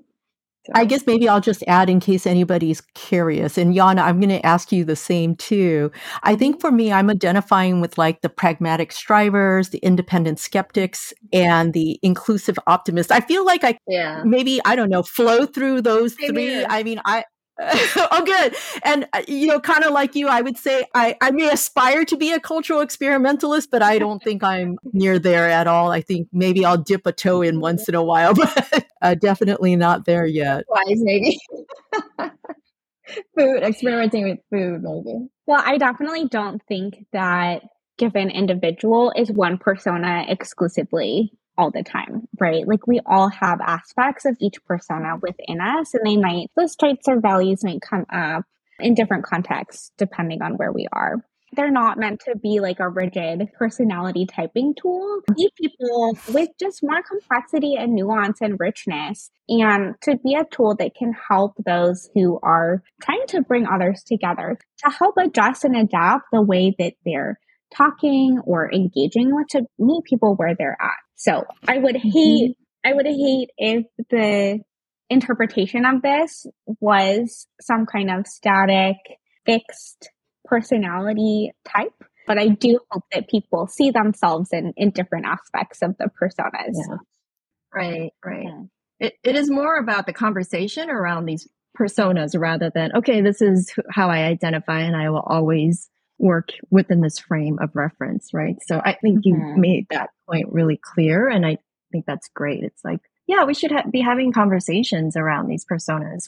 [0.67, 0.73] So.
[0.75, 3.57] I guess maybe I'll just add in case anybody's curious.
[3.57, 5.91] And Yon Na, I'm going to ask you the same too.
[6.23, 11.73] I think for me, I'm identifying with like the pragmatic strivers, the independent skeptics, and
[11.73, 13.11] the inclusive optimists.
[13.11, 14.23] I feel like I yeah.
[14.23, 16.63] maybe, I don't know, flow through those three.
[16.67, 17.25] I mean, I,
[17.97, 18.55] oh, good.
[18.85, 22.05] And, uh, you know, kind of like you, I would say I, I may aspire
[22.07, 25.91] to be a cultural experimentalist, but I don't think I'm near there at all.
[25.91, 29.77] I think maybe I'll dip a toe in once in a while, but uh, definitely
[29.77, 30.65] not there yet.
[30.69, 31.39] Wise, maybe.
[33.37, 35.27] food, experimenting with food, maybe.
[35.47, 37.63] Well, I definitely don't think that
[37.99, 42.67] given individual is one persona exclusively all the time, right?
[42.67, 47.07] Like we all have aspects of each persona within us, and they might, those traits
[47.07, 48.45] or values might come up
[48.79, 51.17] in different contexts depending on where we are.
[51.53, 55.21] They're not meant to be like a rigid personality typing tool.
[55.37, 60.77] Be people with just more complexity and nuance and richness, and to be a tool
[60.79, 65.77] that can help those who are trying to bring others together to help adjust and
[65.77, 67.39] adapt the way that they're
[67.75, 71.10] talking or engaging with to meet people where they're at.
[71.21, 72.09] So I would mm-hmm.
[72.09, 74.61] hate, I would hate if the
[75.11, 76.47] interpretation of this
[76.81, 78.97] was some kind of static,
[79.45, 80.09] fixed
[80.47, 81.93] personality type.
[82.27, 86.73] But I do hope that people see themselves in, in different aspects of the personas.
[86.73, 86.97] Yeah.
[87.75, 88.45] Right, right.
[88.47, 88.63] Yeah.
[89.09, 91.47] It, it is more about the conversation around these
[91.79, 97.01] personas rather than, okay, this is how I identify and I will always work within
[97.01, 98.57] this frame of reference, right?
[98.67, 99.61] So I think you mm-hmm.
[99.61, 101.29] made that point really clear.
[101.29, 101.59] And I
[101.91, 102.63] think that's great.
[102.63, 106.25] It's like, yeah, we should ha- be having conversations around these personas,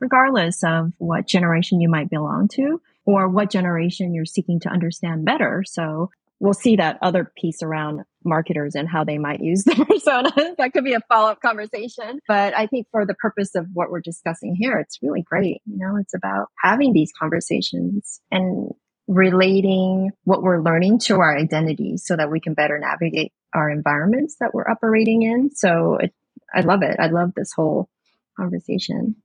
[0.00, 5.24] regardless of what generation you might belong to or what generation you're seeking to understand
[5.24, 5.62] better.
[5.64, 10.56] So we'll see that other piece around marketers and how they might use the personas.
[10.56, 12.18] that could be a follow up conversation.
[12.26, 15.62] But I think for the purpose of what we're discussing here, it's really great.
[15.66, 18.72] You know, it's about having these conversations and
[19.08, 24.36] relating what we're learning to our identity so that we can better navigate our environments
[24.40, 25.50] that we're operating in.
[25.54, 26.12] So it,
[26.54, 26.96] I love it.
[26.98, 27.88] I love this whole
[28.36, 29.16] conversation.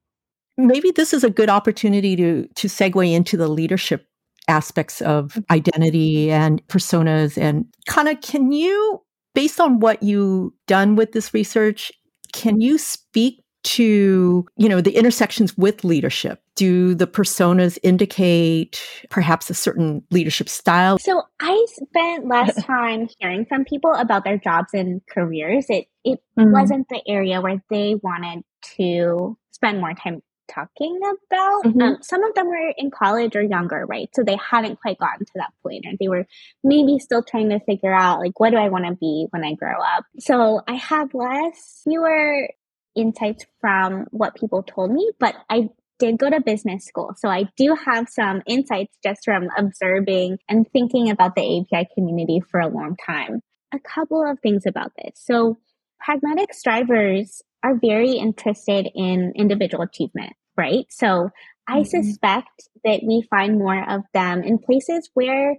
[0.58, 4.08] Maybe this is a good opportunity to to segue into the leadership
[4.48, 7.38] aspects of identity and personas.
[7.38, 9.02] And Kana, can you,
[9.34, 11.92] based on what you've done with this research,
[12.34, 16.42] can you speak to you know the intersections with leadership.
[16.56, 20.98] Do the personas indicate perhaps a certain leadership style?
[21.00, 25.66] So i spent less time hearing from people about their jobs and careers.
[25.70, 26.52] It it mm-hmm.
[26.52, 28.44] wasn't the area where they wanted
[28.78, 31.82] to spend more time talking about mm-hmm.
[31.82, 34.10] um, some of them were in college or younger right?
[34.14, 36.26] So they hadn't quite gotten to that point or they were
[36.64, 39.54] maybe still trying to figure out like what do i want to be when i
[39.54, 40.06] grow up?
[40.20, 42.50] So i have less fewer
[42.96, 47.14] insights from what people told me, but I did go to business school.
[47.18, 52.42] So I do have some insights just from observing and thinking about the API community
[52.50, 53.42] for a long time.
[53.72, 55.22] A couple of things about this.
[55.24, 55.60] So
[56.00, 60.86] pragmatic strivers are very interested in individual achievement, right?
[60.90, 61.30] So
[61.68, 62.02] I mm-hmm.
[62.02, 65.56] suspect that we find more of them in places where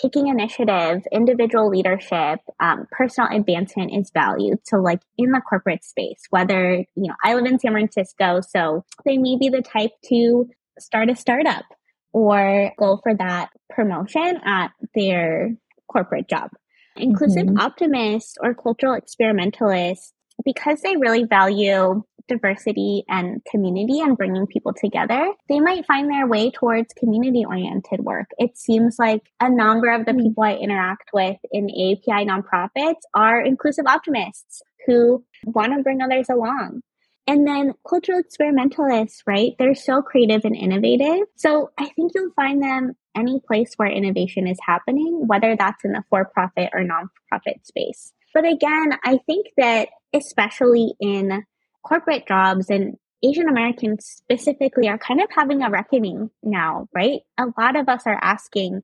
[0.00, 4.58] taking initiative, individual leadership, um, personal advancement is valued.
[4.64, 8.84] So like in the corporate space, whether, you know, I live in San Francisco, so
[9.04, 11.64] they may be the type to start a startup
[12.12, 15.54] or go for that promotion at their
[15.90, 16.50] corporate job.
[16.96, 17.60] Inclusive mm-hmm.
[17.60, 20.14] optimists or cultural experimentalists,
[20.46, 26.26] because they really value diversity and community and bringing people together, they might find their
[26.26, 28.26] way towards community oriented work.
[28.38, 30.22] It seems like a number of the hmm.
[30.22, 36.28] people I interact with in API nonprofits are inclusive optimists who want to bring others
[36.30, 36.80] along.
[37.28, 39.52] And then cultural experimentalists, right?
[39.58, 41.26] They're so creative and innovative.
[41.34, 45.92] So I think you'll find them any place where innovation is happening, whether that's in
[45.92, 48.12] the for profit or nonprofit space.
[48.32, 51.44] But again, I think that especially in
[51.82, 57.20] corporate jobs and Asian Americans specifically are kind of having a reckoning now, right?
[57.38, 58.82] A lot of us are asking,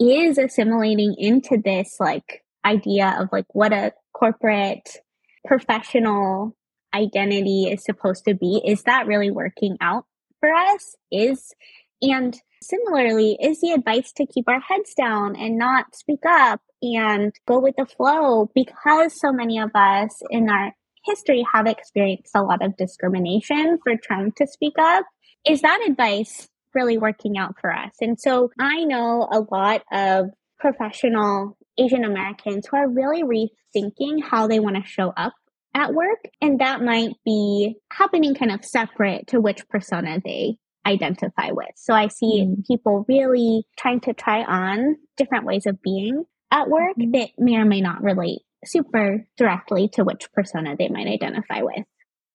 [0.00, 4.98] is assimilating into this like idea of like what a corporate
[5.44, 6.56] professional
[6.94, 10.06] identity is supposed to be, is that really working out
[10.40, 10.96] for us?
[11.10, 11.52] Is,
[12.00, 17.32] and similarly, is the advice to keep our heads down and not speak up and
[17.46, 20.72] go with the flow because so many of us in our
[21.04, 25.04] history have experienced a lot of discrimination for trying to speak up.
[25.46, 27.92] Is that advice really working out for us?
[28.00, 34.46] And so I know a lot of professional Asian Americans who are really rethinking how
[34.46, 35.34] they want to show up
[35.74, 36.20] at work.
[36.40, 41.70] And that might be happening kind of separate to which persona they identify with.
[41.76, 42.66] So I see mm.
[42.66, 47.12] people really trying to try on different ways of being at work mm-hmm.
[47.12, 51.84] that may or may not relate super directly to which persona they might identify with.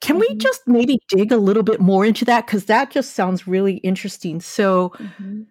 [0.02, 0.34] Can mm-hmm.
[0.34, 2.46] we just maybe dig a little bit more into that?
[2.46, 4.42] Because that just sounds really interesting.
[4.42, 5.42] So, mm-hmm.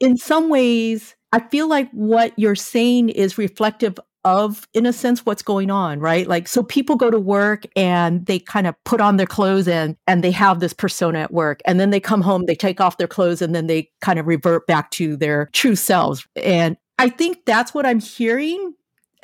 [0.00, 5.26] in some ways, I feel like what you're saying is reflective of, in a sense,
[5.26, 6.26] what's going on, right?
[6.26, 9.96] Like, so people go to work and they kind of put on their clothes and
[10.06, 12.98] and they have this persona at work, and then they come home, they take off
[12.98, 16.26] their clothes, and then they kind of revert back to their true selves.
[16.36, 18.74] And I think that's what I'm hearing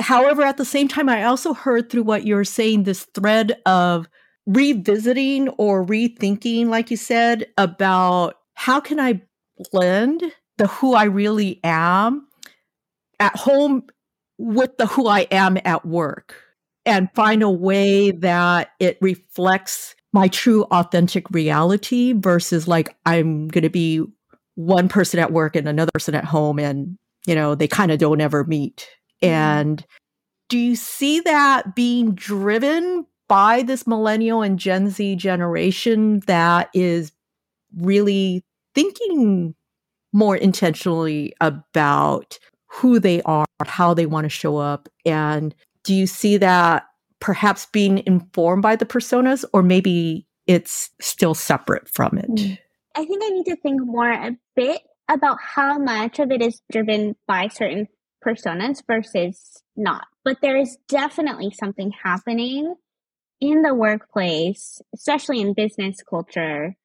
[0.01, 4.09] However, at the same time, I also heard through what you're saying this thread of
[4.47, 9.23] revisiting or rethinking, like you said, about how can I
[9.73, 10.23] blend
[10.57, 12.29] the who I really am
[13.19, 13.85] at home
[14.39, 16.35] with the who I am at work
[16.87, 23.63] and find a way that it reflects my true authentic reality versus like I'm going
[23.63, 24.05] to be
[24.55, 26.97] one person at work and another person at home and
[27.27, 28.89] you know they kind of don't ever meet
[29.23, 29.35] Mm-hmm.
[29.35, 29.87] And
[30.49, 37.13] do you see that being driven by this millennial and Gen Z generation that is
[37.77, 39.55] really thinking
[40.13, 44.89] more intentionally about who they are, how they want to show up?
[45.05, 45.55] And
[45.85, 46.87] do you see that
[47.21, 52.31] perhaps being informed by the personas, or maybe it's still separate from it?
[52.31, 52.59] Mm.
[52.95, 56.61] I think I need to think more a bit about how much of it is
[56.71, 57.89] driven by certain
[58.25, 60.07] personas versus not.
[60.25, 62.75] But there is definitely something happening
[63.41, 66.77] in the workplace, especially in business culture,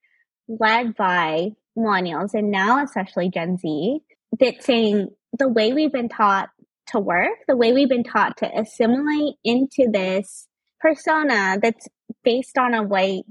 [0.47, 3.99] led by millennials and now especially Gen Z,
[4.39, 6.49] that's saying the way we've been taught
[6.87, 10.47] to work, the way we've been taught to assimilate into this
[10.79, 11.87] persona that's
[12.23, 13.23] based on a white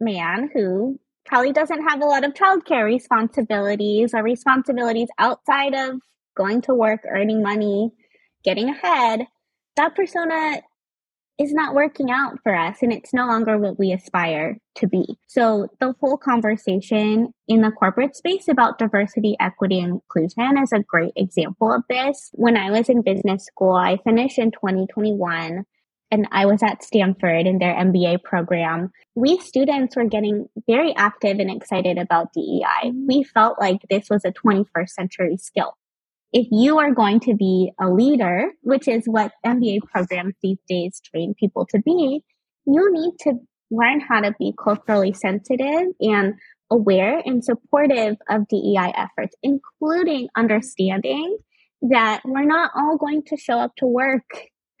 [0.00, 6.00] man who probably doesn't have a lot of childcare responsibilities or responsibilities outside of
[6.36, 7.90] going to work, earning money,
[8.44, 9.26] getting ahead,
[9.76, 10.60] that persona
[11.40, 15.18] is not working out for us and it's no longer what we aspire to be.
[15.26, 20.80] So the whole conversation in the corporate space about diversity, equity, and inclusion is a
[20.80, 22.30] great example of this.
[22.34, 25.64] When I was in business school, I finished in 2021
[26.10, 28.90] and I was at Stanford in their MBA program.
[29.14, 32.92] We students were getting very active and excited about DEI.
[33.08, 35.74] We felt like this was a 21st century skill
[36.32, 41.00] if you are going to be a leader, which is what MBA programs these days
[41.04, 42.22] train people to be,
[42.66, 43.34] you need to
[43.70, 46.34] learn how to be culturally sensitive and
[46.70, 51.36] aware and supportive of DEI efforts, including understanding
[51.82, 54.22] that we're not all going to show up to work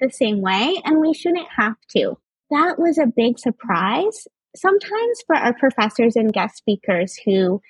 [0.00, 2.16] the same way and we shouldn't have to.
[2.50, 4.26] That was a big surprise.
[4.56, 7.60] Sometimes for our professors and guest speakers who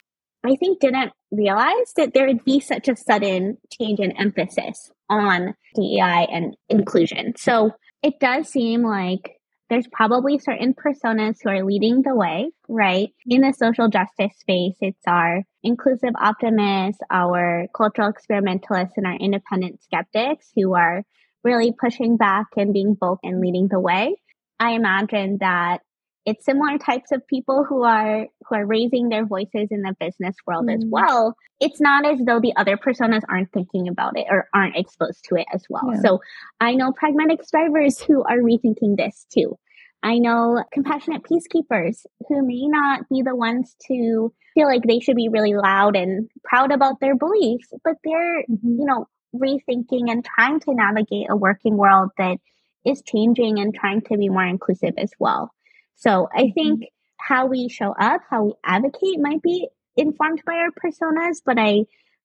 [0.45, 5.55] I think didn't realize that there would be such a sudden change in emphasis on
[5.74, 7.34] DEI and inclusion.
[7.36, 7.72] So
[8.03, 13.11] it does seem like there's probably certain personas who are leading the way, right?
[13.26, 19.82] In the social justice space, it's our inclusive optimists, our cultural experimentalists, and our independent
[19.82, 21.05] skeptics who are
[21.45, 24.16] really pushing back and being bold and leading the way.
[24.59, 25.78] I imagine that
[26.27, 30.37] it's similar types of people who are who are raising their voices in the business
[30.47, 30.75] world mm.
[30.75, 34.77] as well it's not as though the other personas aren't thinking about it or aren't
[34.77, 36.01] exposed to it as well yeah.
[36.01, 36.21] so
[36.61, 39.59] i know pragmatic strivers who are rethinking this too
[40.03, 45.16] i know compassionate peacekeepers who may not be the ones to feel like they should
[45.16, 48.79] be really loud and proud about their beliefs but they're mm-hmm.
[48.79, 52.37] you know rethinking and trying to navigate a working world that
[52.85, 55.53] is changing and trying to be more inclusive as well
[56.01, 56.53] so I mm-hmm.
[56.55, 56.84] think
[57.18, 61.84] how we show up, how we advocate might be informed by our personas, but I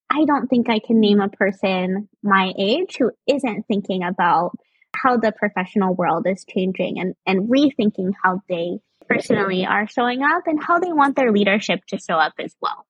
[0.10, 4.52] I don't think I can name a person my age who isn't thinking about
[4.96, 10.44] how the professional world is changing and, and rethinking how they personally are showing up
[10.46, 12.86] and how they want their leadership to show up as well.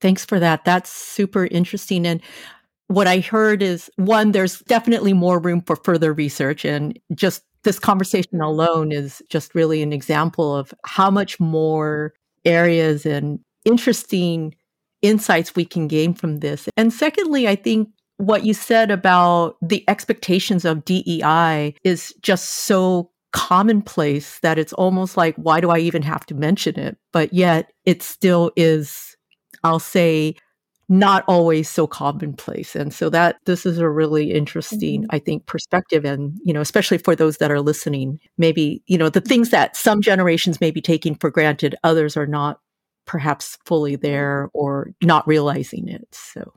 [0.00, 0.64] Thanks for that.
[0.64, 2.06] That's super interesting.
[2.06, 2.22] And
[2.86, 7.78] what I heard is one, there's definitely more room for further research and just this
[7.78, 12.14] conversation alone is just really an example of how much more
[12.46, 14.54] areas and interesting
[15.02, 16.66] insights we can gain from this.
[16.78, 23.10] And secondly, I think what you said about the expectations of DEI is just so
[23.34, 26.96] commonplace that it's almost like, why do I even have to mention it?
[27.12, 29.14] But yet it still is,
[29.62, 30.36] I'll say,
[30.88, 32.74] not always so commonplace.
[32.74, 35.14] And so that this is a really interesting, mm-hmm.
[35.14, 36.04] I think, perspective.
[36.04, 39.76] And, you know, especially for those that are listening, maybe, you know, the things that
[39.76, 42.60] some generations may be taking for granted, others are not
[43.06, 46.06] perhaps fully there or not realizing it.
[46.12, 46.52] So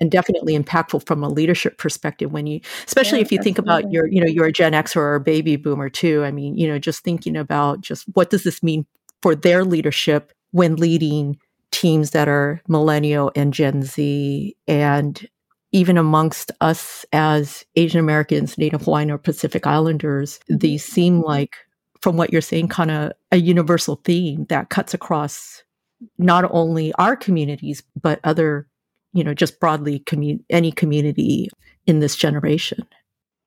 [0.00, 3.44] and definitely impactful from a leadership perspective when you especially yeah, if you absolutely.
[3.44, 6.30] think about your you know you're a gen x or a baby boomer too i
[6.30, 8.86] mean you know just thinking about just what does this mean
[9.20, 11.38] for their leadership when leading
[11.70, 15.28] teams that are millennial and Gen Z, and
[15.72, 20.58] even amongst us as Asian Americans, Native Hawaiian, or Pacific Islanders, mm-hmm.
[20.58, 21.56] these seem like,
[22.00, 25.62] from what you're saying, kind of a universal theme that cuts across
[26.18, 28.66] not only our communities, but other,
[29.12, 31.50] you know, just broadly commun- any community
[31.86, 32.86] in this generation.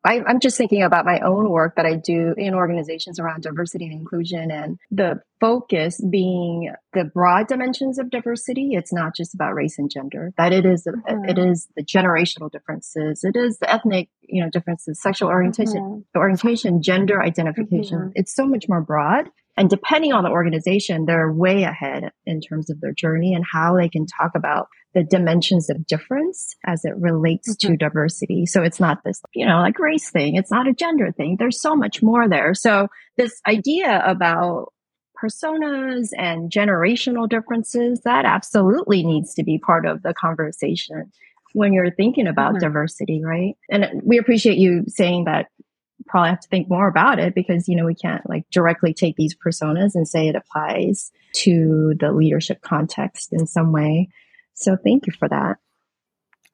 [0.04, 3.86] I, am just thinking about my own work that I do in organizations around diversity
[3.86, 8.72] and inclusion and the focus being the broad dimensions of diversity.
[8.74, 11.30] It's not just about race and gender, that it is, mm-hmm.
[11.30, 13.24] it is the generational differences.
[13.24, 16.18] It is the ethnic, you know, differences, sexual orientation, mm-hmm.
[16.20, 18.00] orientation, gender identification.
[18.00, 18.12] Mm-hmm.
[18.16, 19.30] It's so much more broad.
[19.56, 23.78] And depending on the organization, they're way ahead in terms of their journey and how
[23.78, 27.74] they can talk about the dimensions of difference as it relates mm-hmm.
[27.74, 28.46] to diversity.
[28.46, 30.36] So it's not this, you know, like race thing.
[30.36, 31.38] It's not a gender thing.
[31.38, 32.54] There's so much more there.
[32.54, 32.88] So
[33.18, 34.74] this idea about
[35.24, 41.12] personas and generational differences, that absolutely needs to be part of the conversation
[41.54, 42.66] when you're thinking about mm-hmm.
[42.66, 43.56] diversity, right?
[43.70, 45.48] And we appreciate you saying that
[46.06, 49.16] probably have to think more about it because you know we can't like directly take
[49.16, 54.10] these personas and say it applies to the leadership context in some way.
[54.54, 55.58] So thank you for that.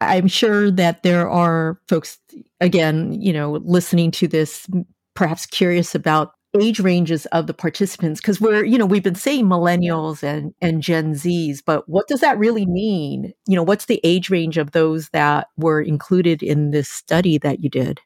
[0.01, 2.19] I'm sure that there are folks,
[2.61, 4.65] again, you know, listening to this,
[5.13, 9.45] perhaps curious about age ranges of the participants because we're you know we've been saying
[9.45, 13.31] millennials and and gen z's but what does that really mean?
[13.45, 17.59] You know what's the age range of those that were included in this study that
[17.59, 18.01] you did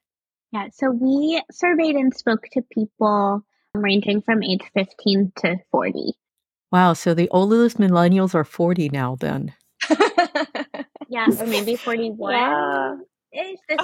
[0.54, 3.41] yeah so we surveyed and spoke to people
[3.74, 6.14] ranging from age 15 to 40
[6.72, 9.54] wow so the oldest millennials are 40 now then
[11.10, 12.34] yeah, or maybe 41.
[12.34, 12.95] Yeah.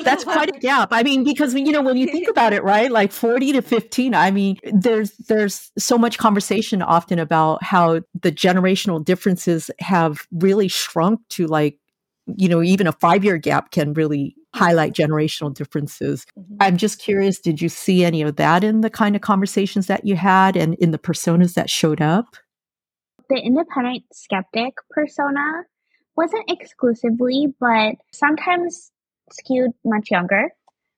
[0.04, 0.90] That's quite a gap.
[0.92, 2.92] I mean, because you know when you think about it, right?
[2.92, 4.14] Like forty to fifteen.
[4.14, 10.68] I mean, there's there's so much conversation often about how the generational differences have really
[10.68, 11.80] shrunk to like,
[12.28, 16.26] you know, even a five year gap can really highlight generational differences.
[16.38, 16.56] Mm-hmm.
[16.60, 20.06] I'm just curious, did you see any of that in the kind of conversations that
[20.06, 22.36] you had and in the personas that showed up?
[23.30, 25.64] The independent skeptic persona
[26.16, 28.92] wasn't exclusively, but sometimes
[29.32, 30.50] skewed much younger.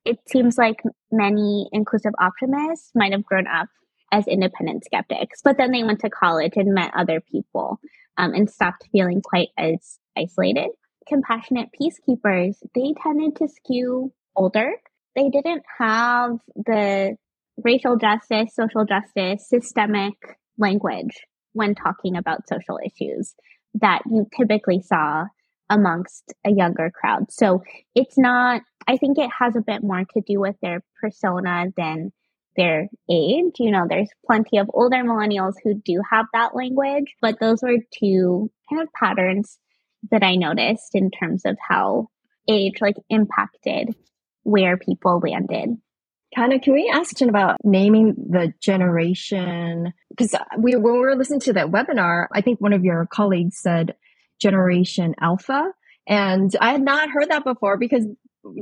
[0.05, 0.81] It seems like
[1.11, 3.67] many inclusive optimists might have grown up
[4.11, 7.79] as independent skeptics, but then they went to college and met other people
[8.17, 10.69] um, and stopped feeling quite as isolated
[11.07, 14.73] compassionate peacekeepers, they tended to skew older.
[15.15, 17.17] They didn't have the
[17.57, 20.13] racial justice, social justice, systemic
[20.57, 23.35] language when talking about social issues
[23.75, 25.25] that you typically saw
[25.69, 27.31] amongst a younger crowd.
[27.31, 27.63] So
[27.95, 32.11] it's not, I think it has a bit more to do with their persona than
[32.57, 33.55] their age.
[33.59, 37.77] You know, there's plenty of older millennials who do have that language, but those were
[37.97, 39.57] two kind of patterns
[40.09, 42.09] that I noticed in terms of how
[42.47, 43.95] age like impacted
[44.43, 45.77] where people landed.
[46.35, 49.93] Kind of, can we ask Jen about naming the generation?
[50.09, 53.57] Because we, when we were listening to that webinar, I think one of your colleagues
[53.57, 53.95] said
[54.39, 55.71] Generation Alpha.
[56.07, 58.05] And I had not heard that before because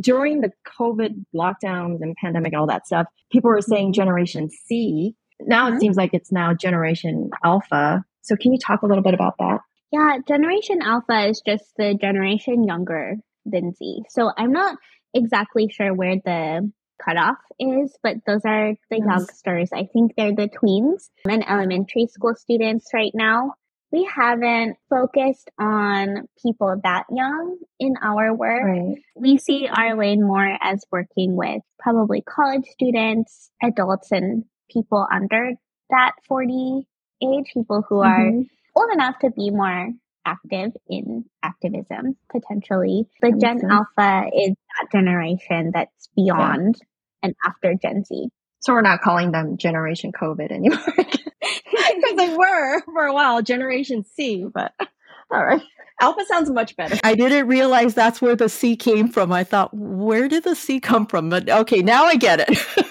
[0.01, 5.15] during the COVID lockdowns and pandemic and all that stuff, people were saying Generation C.
[5.39, 5.79] Now it mm-hmm.
[5.79, 8.03] seems like it's now Generation Alpha.
[8.21, 9.59] So can you talk a little bit about that?
[9.91, 13.15] Yeah, Generation Alpha is just the generation younger
[13.45, 14.03] than Z.
[14.09, 14.77] So I'm not
[15.13, 16.71] exactly sure where the
[17.03, 19.05] cutoff is, but those are the yes.
[19.07, 19.69] youngsters.
[19.73, 23.53] I think they're the tweens and elementary school students right now.
[23.91, 28.63] We haven't focused on people that young in our work.
[28.63, 28.97] Right.
[29.15, 35.53] We see our lane more as working with probably college students, adults, and people under
[35.89, 36.87] that 40
[37.23, 38.41] age, people who mm-hmm.
[38.41, 38.43] are
[38.79, 39.89] old enough to be more
[40.25, 43.07] active in activism potentially.
[43.21, 47.29] But that Gen Alpha is that generation that's beyond yeah.
[47.29, 48.29] and after Gen Z.
[48.61, 50.79] So we're not calling them Generation COVID anymore.
[51.41, 54.73] Because they were for a while, Generation C, but
[55.31, 55.61] all right.
[56.01, 56.97] Alpha sounds much better.
[57.03, 59.33] I didn't realize that's where the C came from.
[59.33, 61.29] I thought, where did the C come from?
[61.29, 62.57] But okay, now I get it.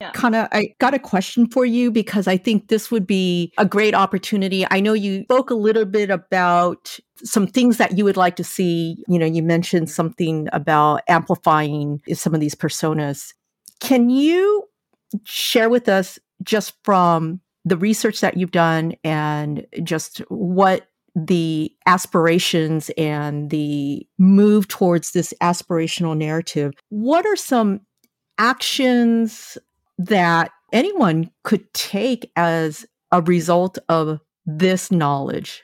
[0.00, 0.12] Yeah.
[0.12, 3.94] Kana, I got a question for you because I think this would be a great
[3.94, 4.66] opportunity.
[4.70, 8.44] I know you spoke a little bit about some things that you would like to
[8.44, 8.96] see.
[9.08, 13.34] You know, you mentioned something about amplifying some of these personas.
[13.80, 14.64] Can you
[15.24, 22.90] share with us just from the research that you've done and just what the aspirations
[22.96, 27.80] and the move towards this aspirational narrative, what are some
[28.38, 29.58] actions
[30.06, 35.62] that anyone could take as a result of this knowledge?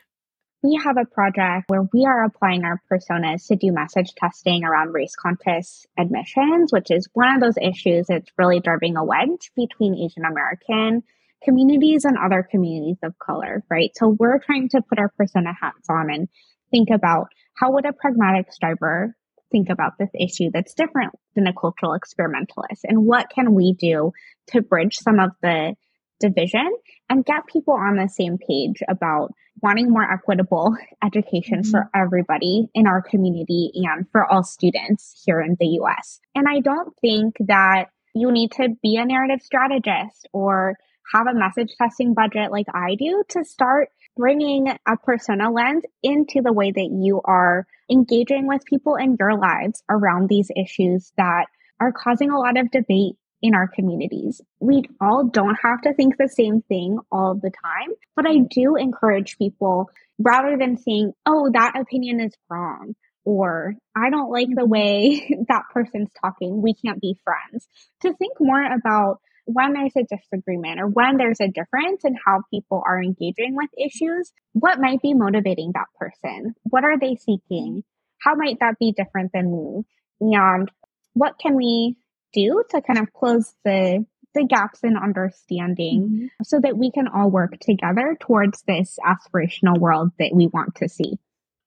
[0.62, 4.93] We have a project where we are applying our personas to do message testing around
[4.93, 9.95] race conscious admissions, which is one of those issues that's really driving a wedge between
[9.95, 11.03] Asian American
[11.45, 13.91] communities and other communities of color, right?
[13.95, 16.28] So we're trying to put our persona hats on and
[16.70, 19.14] think about how would a pragmatic striver
[19.51, 24.13] think about this issue that's different than a cultural experimentalist and what can we do
[24.49, 25.75] to bridge some of the
[26.21, 26.71] division
[27.09, 29.33] and get people on the same page about
[29.63, 31.71] wanting more equitable education mm-hmm.
[31.71, 36.21] for everybody in our community and for all students here in the US.
[36.35, 40.77] And I don't think that you need to be a narrative strategist or
[41.15, 46.41] have a message testing budget like I do to start bringing a persona lens into
[46.43, 51.47] the way that you are engaging with people in your lives around these issues that
[51.81, 54.41] are causing a lot of debate in our communities.
[54.61, 58.77] We all don't have to think the same thing all the time, but I do
[58.77, 62.95] encourage people rather than saying, oh, that opinion is wrong
[63.27, 67.69] or I don't like the way that person's talking, we can't be friends,
[68.03, 72.43] to think more about when there's a disagreement or when there's a difference in how
[72.51, 76.55] people are engaging with issues, what might be motivating that person?
[76.65, 77.83] What are they seeking?
[78.21, 79.83] How might that be different than me?
[80.21, 80.71] And
[81.15, 81.97] what can we
[82.33, 86.27] do to kind of close the the gaps in understanding mm-hmm.
[86.45, 90.91] so that we can all work together towards this aspirational world that we want to
[90.91, 91.19] see.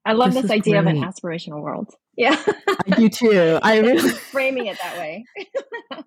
[0.05, 0.95] I love this, this idea great.
[0.95, 1.91] of an aspirational world.
[2.15, 2.41] Yeah.
[2.67, 3.59] I do too.
[3.61, 5.25] I really framing it that way.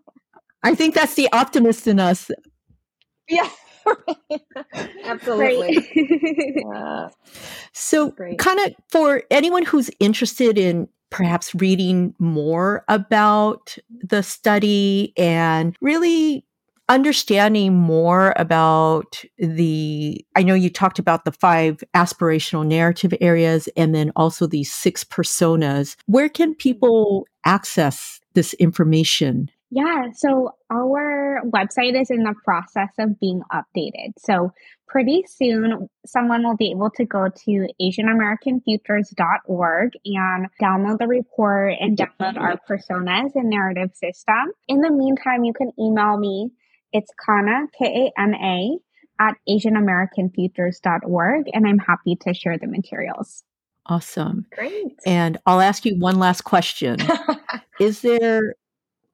[0.63, 2.31] I think that's the optimist in us.
[3.29, 3.49] Yeah.
[5.05, 5.89] Absolutely.
[6.57, 7.09] yeah.
[7.73, 15.77] So, kind of for anyone who's interested in perhaps reading more about the study and
[15.81, 16.45] really
[16.89, 23.95] understanding more about the i know you talked about the five aspirational narrative areas and
[23.95, 31.99] then also these six personas where can people access this information yeah, so our website
[31.99, 34.13] is in the process of being updated.
[34.19, 34.53] So
[34.87, 41.97] pretty soon, someone will be able to go to AsianAmericanFutures.org and download the report and
[41.97, 44.53] download our personas and narrative system.
[44.69, 46.51] In the meantime, you can email me
[46.93, 48.77] it's Kana, K A N A,
[49.19, 53.43] at AsianAmericanFutures.org, and I'm happy to share the materials.
[53.87, 54.45] Awesome.
[54.55, 55.01] Great.
[55.07, 56.99] And I'll ask you one last question.
[57.81, 58.57] Is there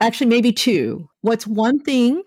[0.01, 1.09] actually maybe two?
[1.21, 2.23] What's one thing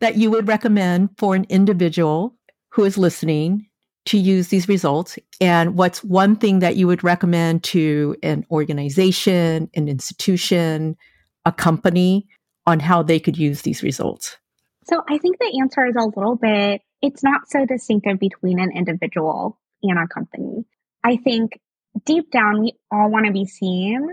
[0.00, 2.34] that you would recommend for an individual
[2.70, 3.66] who is listening
[4.06, 5.18] to use these results?
[5.40, 10.96] And what's one thing that you would recommend to an organization, an institution,
[11.44, 12.26] a company
[12.66, 14.36] on how they could use these results?
[14.84, 18.70] So I think the answer is a little bit, it's not so distinctive between an
[18.74, 20.64] individual and a company.
[21.04, 21.58] I think
[22.04, 24.08] deep down, we all want to be seen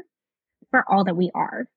[0.71, 1.67] for all that we are,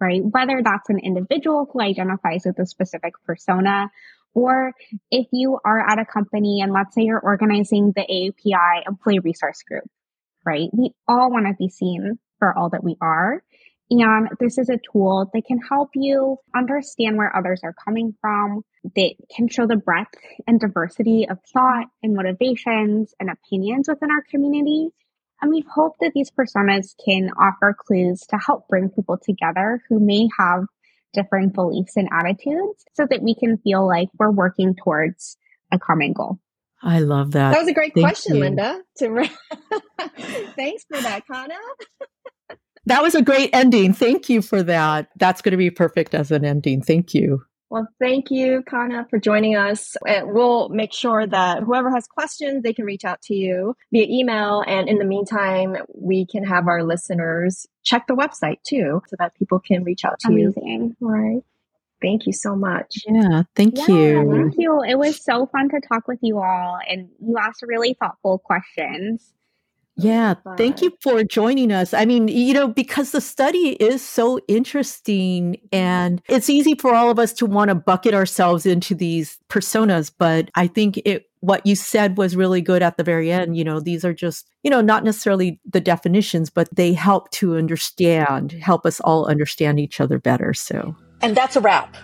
[0.00, 0.22] right?
[0.24, 3.90] Whether that's an individual who identifies with a specific persona,
[4.34, 4.72] or
[5.10, 9.62] if you are at a company and let's say you're organizing the AAPI employee resource
[9.62, 9.84] group,
[10.44, 10.68] right?
[10.72, 13.42] We all want to be seen for all that we are.
[13.90, 18.64] And this is a tool that can help you understand where others are coming from,
[18.84, 20.14] that can show the breadth
[20.46, 24.90] and diversity of thought and motivations and opinions within our community.
[25.42, 29.98] And we hope that these personas can offer clues to help bring people together who
[29.98, 30.64] may have
[31.12, 35.36] different beliefs and attitudes so that we can feel like we're working towards
[35.72, 36.38] a common goal.
[36.82, 37.50] I love that.
[37.52, 38.40] That was a great Thank question, you.
[38.40, 38.80] Linda.
[38.98, 39.28] To
[40.56, 41.54] Thanks for that, Kana.
[42.86, 43.92] That was a great ending.
[43.92, 45.08] Thank you for that.
[45.16, 46.82] That's going to be perfect as an ending.
[46.82, 47.42] Thank you.
[47.70, 49.96] Well, thank you, Kana, for joining us.
[50.06, 54.06] And we'll make sure that whoever has questions, they can reach out to you via
[54.10, 54.64] email.
[54.66, 59.36] And in the meantime, we can have our listeners check the website too, so that
[59.36, 60.96] people can reach out to Amazing.
[61.00, 61.06] you.
[61.06, 61.42] All right.
[62.02, 63.04] Thank you so much.
[63.06, 64.32] Yeah, thank Yeah, you.
[64.32, 64.82] Thank you.
[64.82, 69.32] It was so fun to talk with you all, and you asked really thoughtful questions.
[70.02, 71.94] Yeah, thank you for joining us.
[71.94, 75.66] I mean, you know, because the study is so interesting mm-hmm.
[75.72, 80.10] and it's easy for all of us to want to bucket ourselves into these personas,
[80.16, 83.56] but I think it what you said was really good at the very end.
[83.56, 87.56] You know, these are just, you know, not necessarily the definitions, but they help to
[87.56, 90.52] understand, help us all understand each other better.
[90.52, 91.96] So, and that's a wrap.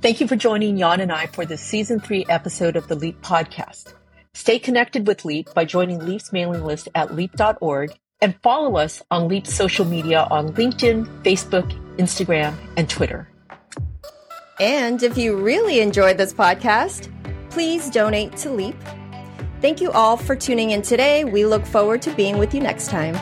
[0.00, 3.20] Thank you for joining Yon and I for this season three episode of the Leap
[3.22, 3.94] podcast.
[4.34, 9.28] Stay connected with Leap by joining Leap's mailing list at leap.org and follow us on
[9.28, 13.28] Leap's social media on LinkedIn, Facebook, Instagram, and Twitter.
[14.58, 17.10] And if you really enjoyed this podcast,
[17.50, 18.76] please donate to Leap.
[19.60, 21.24] Thank you all for tuning in today.
[21.24, 23.14] We look forward to being with you next time.